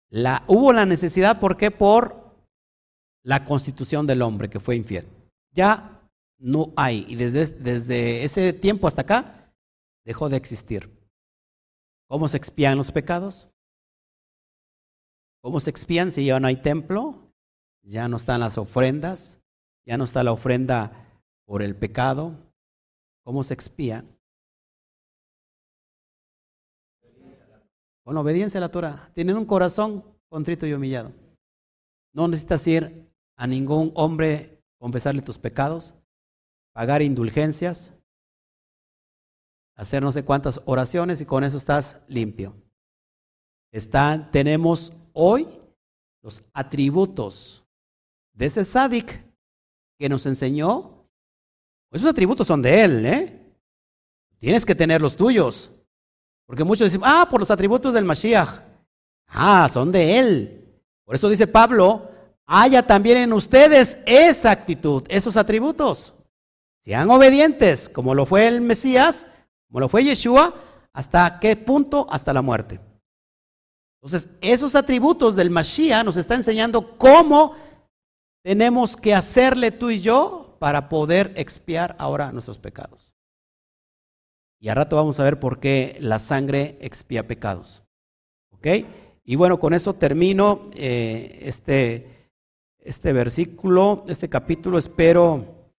[0.09, 1.71] La, hubo la necesidad, ¿por qué?
[1.71, 2.25] Por
[3.23, 5.07] la constitución del hombre que fue infiel.
[5.51, 6.01] Ya
[6.37, 7.05] no hay.
[7.07, 9.51] Y desde, desde ese tiempo hasta acá,
[10.05, 10.89] dejó de existir.
[12.07, 13.49] ¿Cómo se expían los pecados?
[15.41, 17.24] ¿Cómo se expían si ya no hay templo?
[17.85, 19.39] Ya no están las ofrendas,
[19.85, 20.91] ya no está la ofrenda
[21.45, 22.33] por el pecado.
[23.23, 24.03] ¿Cómo se expía?
[28.03, 29.09] Con obediencia a la Torah.
[29.13, 31.11] Tienen un corazón contrito y humillado.
[32.13, 35.93] No necesitas ir a ningún hombre confesarle tus pecados,
[36.73, 37.91] pagar indulgencias,
[39.75, 42.55] hacer no sé cuántas oraciones y con eso estás limpio.
[43.71, 45.47] Está, tenemos hoy
[46.21, 47.64] los atributos
[48.35, 49.23] de ese Sadik
[49.97, 51.07] que nos enseñó,
[51.91, 53.41] esos atributos son de él, ¿eh?
[54.39, 55.71] Tienes que tener los tuyos.
[56.45, 58.61] Porque muchos dicen, ah, por los atributos del Mashiach.
[59.27, 60.81] Ah, son de él.
[61.05, 62.11] Por eso dice Pablo,
[62.45, 66.13] haya también en ustedes esa actitud, esos atributos.
[66.83, 69.25] Sean obedientes, como lo fue el Mesías,
[69.67, 70.53] como lo fue Yeshua,
[70.93, 72.05] ¿hasta qué punto?
[72.09, 72.79] Hasta la muerte.
[74.01, 77.55] Entonces, esos atributos del Mashiach nos está enseñando cómo
[78.45, 83.15] tenemos que hacerle tú y yo para poder expiar ahora nuestros pecados.
[84.59, 87.81] Y a rato vamos a ver por qué la sangre expía pecados.
[88.51, 88.67] ¿Ok?
[89.23, 92.29] Y bueno, con eso termino eh, este,
[92.77, 94.77] este versículo, este capítulo.
[94.77, 95.71] Espero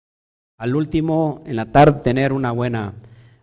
[0.58, 2.94] al último en la tarde tener una buena,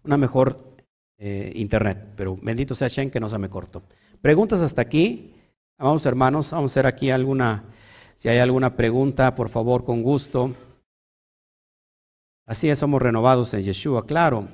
[0.03, 0.75] una mejor
[1.17, 2.09] eh, internet.
[2.17, 3.83] Pero bendito sea Shen que no se me cortó.
[4.21, 5.33] Preguntas hasta aquí.
[5.77, 7.69] Vamos hermanos, vamos a hacer aquí alguna
[8.15, 10.55] si hay alguna pregunta, por favor, con gusto.
[12.45, 14.47] Así es, somos renovados en Yeshua, claro.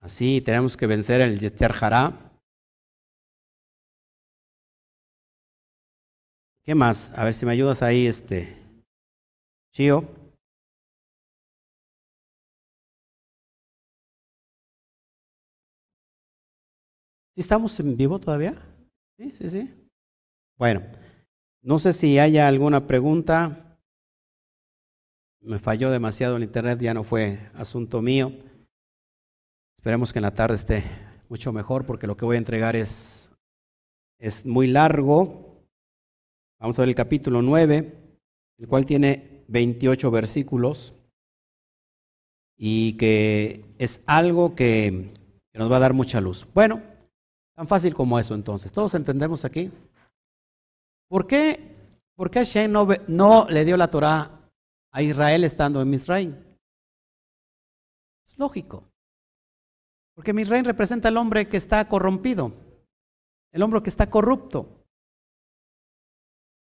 [0.00, 1.72] Así tenemos que vencer el Yester
[6.64, 7.10] ¿Qué más?
[7.16, 8.56] A ver si me ayudas ahí, este.
[9.72, 10.04] Chio.
[17.36, 18.67] ¿Estamos en vivo todavía?
[19.18, 19.74] Sí, sí, sí.
[20.56, 20.80] Bueno,
[21.60, 23.80] no sé si haya alguna pregunta.
[25.40, 28.32] Me falló demasiado el internet, ya no fue asunto mío.
[29.74, 30.84] Esperemos que en la tarde esté
[31.28, 33.32] mucho mejor porque lo que voy a entregar es,
[34.20, 35.64] es muy largo.
[36.60, 37.92] Vamos a ver el capítulo 9,
[38.58, 40.94] el cual tiene 28 versículos
[42.56, 45.10] y que es algo que,
[45.52, 46.46] que nos va a dar mucha luz.
[46.54, 46.82] Bueno,
[47.58, 48.70] Tan fácil como eso entonces.
[48.70, 49.72] ¿Todos entendemos aquí?
[51.08, 51.74] ¿Por qué,
[52.14, 54.48] por qué Hashem no, no, le dio la Torah
[54.92, 56.36] a Israel estando en Misraim?
[58.24, 58.84] Es lógico.
[60.14, 62.52] Porque Misraim representa al hombre que está corrompido,
[63.50, 64.86] el hombre que está corrupto.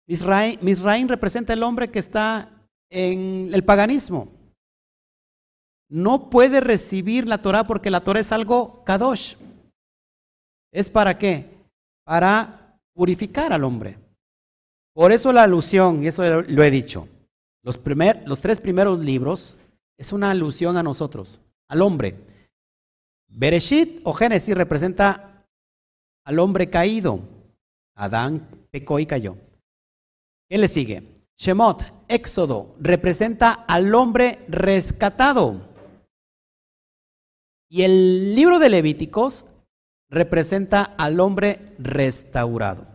[0.07, 4.29] Misraim, representa el hombre que está en el paganismo.
[5.89, 9.37] No puede recibir la Torah porque la Torah es algo kadosh.
[10.75, 11.49] ¿Es para qué?
[12.05, 13.97] Para purificar al hombre.
[14.93, 17.09] Por eso la alusión, y eso lo he dicho,
[17.63, 19.57] los, primer, los tres primeros libros
[19.97, 22.17] es una alusión a nosotros, al hombre.
[23.29, 25.47] Bereshit o Génesis representa
[26.25, 27.21] al hombre caído.
[27.95, 29.37] Adán pecó y cayó.
[30.49, 31.09] ¿Qué le sigue?
[31.37, 35.69] Shemot, Éxodo, representa al hombre rescatado.
[37.69, 39.47] Y el libro de Levíticos
[40.11, 42.87] representa al hombre restaurado.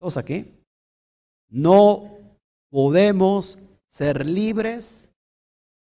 [0.00, 0.54] ¿Todos aquí?
[1.48, 2.18] No
[2.70, 5.10] podemos ser libres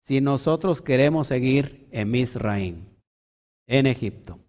[0.01, 2.85] si nosotros queremos seguir en Misraim,
[3.67, 4.39] en Egipto.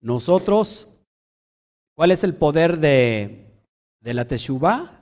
[0.00, 0.88] Nosotros,
[1.96, 3.46] ¿cuál es el poder de,
[4.00, 5.00] de la Teshuvah?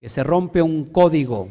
[0.00, 1.48] Que se rompe un código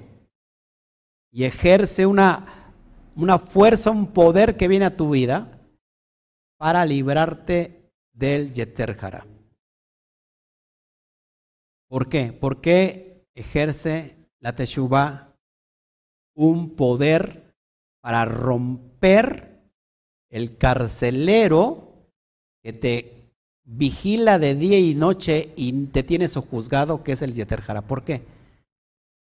[1.31, 2.73] y ejerce una,
[3.15, 5.52] una fuerza, un poder que viene a tu vida
[6.63, 8.97] para librarte del Yeter
[11.89, 12.31] ¿Por qué?
[12.31, 15.35] Porque ejerce la Teshuvah
[16.33, 17.53] un poder
[17.99, 19.59] para romper
[20.29, 22.07] el carcelero
[22.61, 23.33] que te
[23.65, 28.25] vigila de día y noche y te tiene juzgado, que es el Yeter ¿Por qué?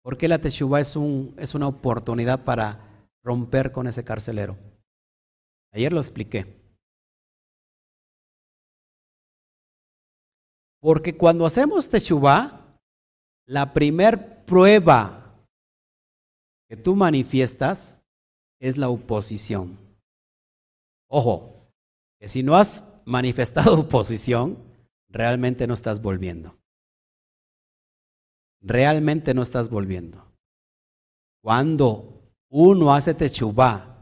[0.01, 4.57] Porque la Teshuvah es, un, es una oportunidad para romper con ese carcelero.
[5.71, 6.58] Ayer lo expliqué.
[10.79, 12.77] Porque cuando hacemos Teshuvah,
[13.45, 15.35] la primer prueba
[16.69, 17.97] que tú manifiestas
[18.59, 19.77] es la oposición.
[21.09, 21.71] Ojo,
[22.19, 24.57] que si no has manifestado oposición,
[25.09, 26.55] realmente no estás volviendo.
[28.61, 30.25] Realmente no estás volviendo.
[31.41, 33.97] Cuando uno hace Teshuvah,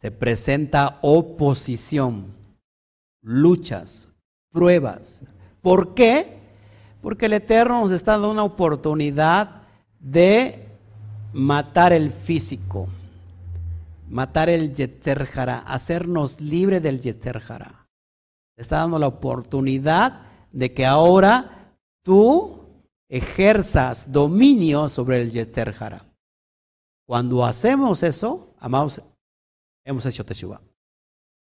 [0.00, 2.34] se presenta oposición,
[3.22, 4.10] luchas,
[4.50, 5.22] pruebas,
[5.64, 6.36] ¿Por qué?
[7.00, 9.62] Porque el Eterno nos está dando una oportunidad
[9.98, 10.68] de
[11.32, 12.86] matar el físico,
[14.10, 17.88] matar el Yeterjara, hacernos libre del Yeterjara.
[18.58, 22.66] Está dando la oportunidad de que ahora tú
[23.08, 26.04] ejerzas dominio sobre el Yeterjara.
[27.06, 29.00] Cuando hacemos eso, amados,
[29.86, 30.60] hemos hecho Teshuvah.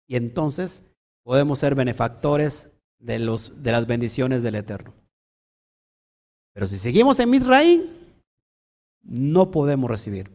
[0.07, 0.85] Y entonces
[1.25, 2.69] podemos ser benefactores
[2.99, 4.93] de, los, de las bendiciones del Eterno.
[6.53, 8.15] Pero si seguimos en Misraín,
[9.03, 10.31] no podemos recibir.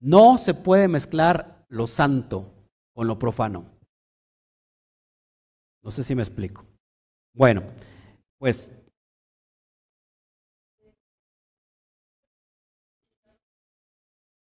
[0.00, 2.52] No se puede mezclar lo santo
[2.94, 3.64] con lo profano.
[5.82, 6.66] No sé si me explico.
[7.34, 7.62] Bueno,
[8.38, 8.72] pues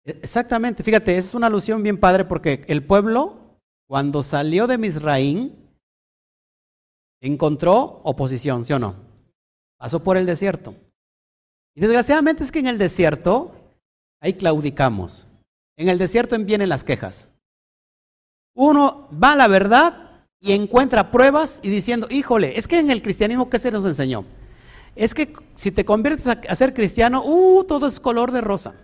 [0.06, 5.69] Exactamente, fíjate, es una alusión bien padre porque el pueblo, cuando salió de Misraín,
[7.22, 8.96] encontró oposición, ¿sí o no?
[9.78, 10.76] Pasó por el desierto.
[11.76, 13.52] Y desgraciadamente es que en el desierto,
[14.22, 15.28] ahí claudicamos.
[15.78, 17.30] En el desierto vienen las quejas.
[18.56, 23.02] Uno va a la verdad y encuentra pruebas y diciendo, híjole, es que en el
[23.02, 24.26] cristianismo, ¿qué se nos enseñó?
[24.96, 28.76] Es que si te conviertes a, ser cristiano, uh, todo es color de rosa.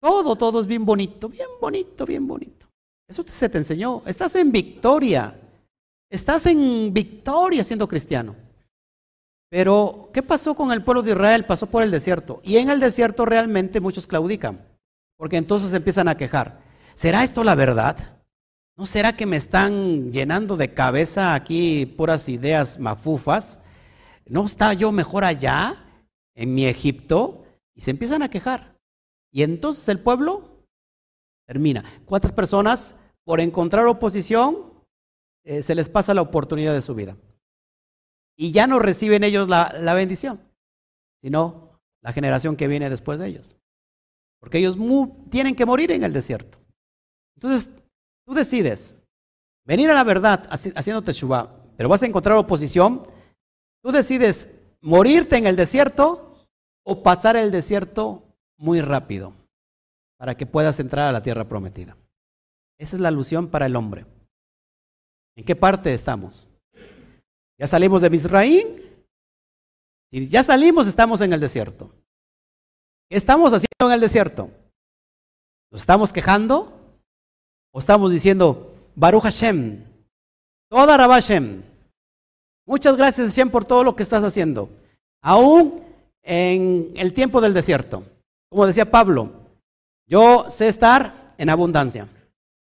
[0.00, 2.66] Todo, todo es bien bonito, bien bonito, bien bonito.
[3.08, 4.02] Eso se te enseñó.
[4.06, 5.38] Estás en victoria.
[6.12, 8.36] Estás en victoria siendo cristiano.
[9.48, 11.46] Pero, ¿qué pasó con el pueblo de Israel?
[11.46, 12.42] Pasó por el desierto.
[12.44, 14.60] Y en el desierto realmente muchos claudican,
[15.16, 16.60] porque entonces empiezan a quejar.
[16.92, 17.96] ¿Será esto la verdad?
[18.76, 23.58] ¿No será que me están llenando de cabeza aquí puras ideas mafufas?
[24.26, 25.82] ¿No está yo mejor allá,
[26.34, 27.46] en mi Egipto?
[27.74, 28.76] Y se empiezan a quejar.
[29.30, 30.66] Y entonces el pueblo
[31.46, 31.82] termina.
[32.04, 34.71] ¿Cuántas personas por encontrar oposición
[35.44, 37.16] eh, se les pasa la oportunidad de su vida.
[38.36, 40.40] Y ya no reciben ellos la, la bendición,
[41.22, 43.56] sino la generación que viene después de ellos.
[44.40, 44.76] Porque ellos
[45.30, 46.58] tienen que morir en el desierto.
[47.36, 47.70] Entonces,
[48.26, 48.94] tú decides
[49.64, 53.04] venir a la verdad haciendo teshuva, pero vas a encontrar oposición.
[53.82, 54.48] Tú decides
[54.80, 56.46] morirte en el desierto
[56.84, 58.24] o pasar el desierto
[58.58, 59.34] muy rápido
[60.18, 61.96] para que puedas entrar a la tierra prometida.
[62.78, 64.06] Esa es la alusión para el hombre.
[65.36, 66.48] ¿En qué parte estamos?
[67.58, 68.76] ¿Ya salimos de Misraín?
[70.10, 71.90] Si ya salimos, estamos en el desierto.
[73.08, 74.50] ¿Qué estamos haciendo en el desierto?
[75.70, 76.78] ¿Nos estamos quejando?
[77.72, 79.82] ¿O estamos diciendo, Baruch Hashem,
[80.68, 81.62] toda Rabashem,
[82.66, 84.68] muchas gracias Hashem por todo lo que estás haciendo,
[85.22, 85.82] aún
[86.22, 88.04] en el tiempo del desierto?
[88.50, 89.32] Como decía Pablo,
[90.06, 92.06] yo sé estar en abundancia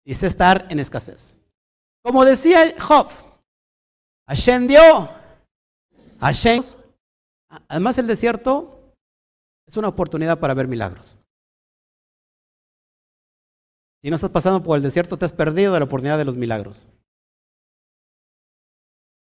[0.05, 1.35] y sé estar en escasez.
[2.03, 3.09] Como decía Job,
[4.27, 5.09] Hashem dio.
[7.67, 8.93] Además, el desierto
[9.67, 11.17] es una oportunidad para ver milagros.
[14.03, 16.87] Si no estás pasando por el desierto, te has perdido la oportunidad de los milagros.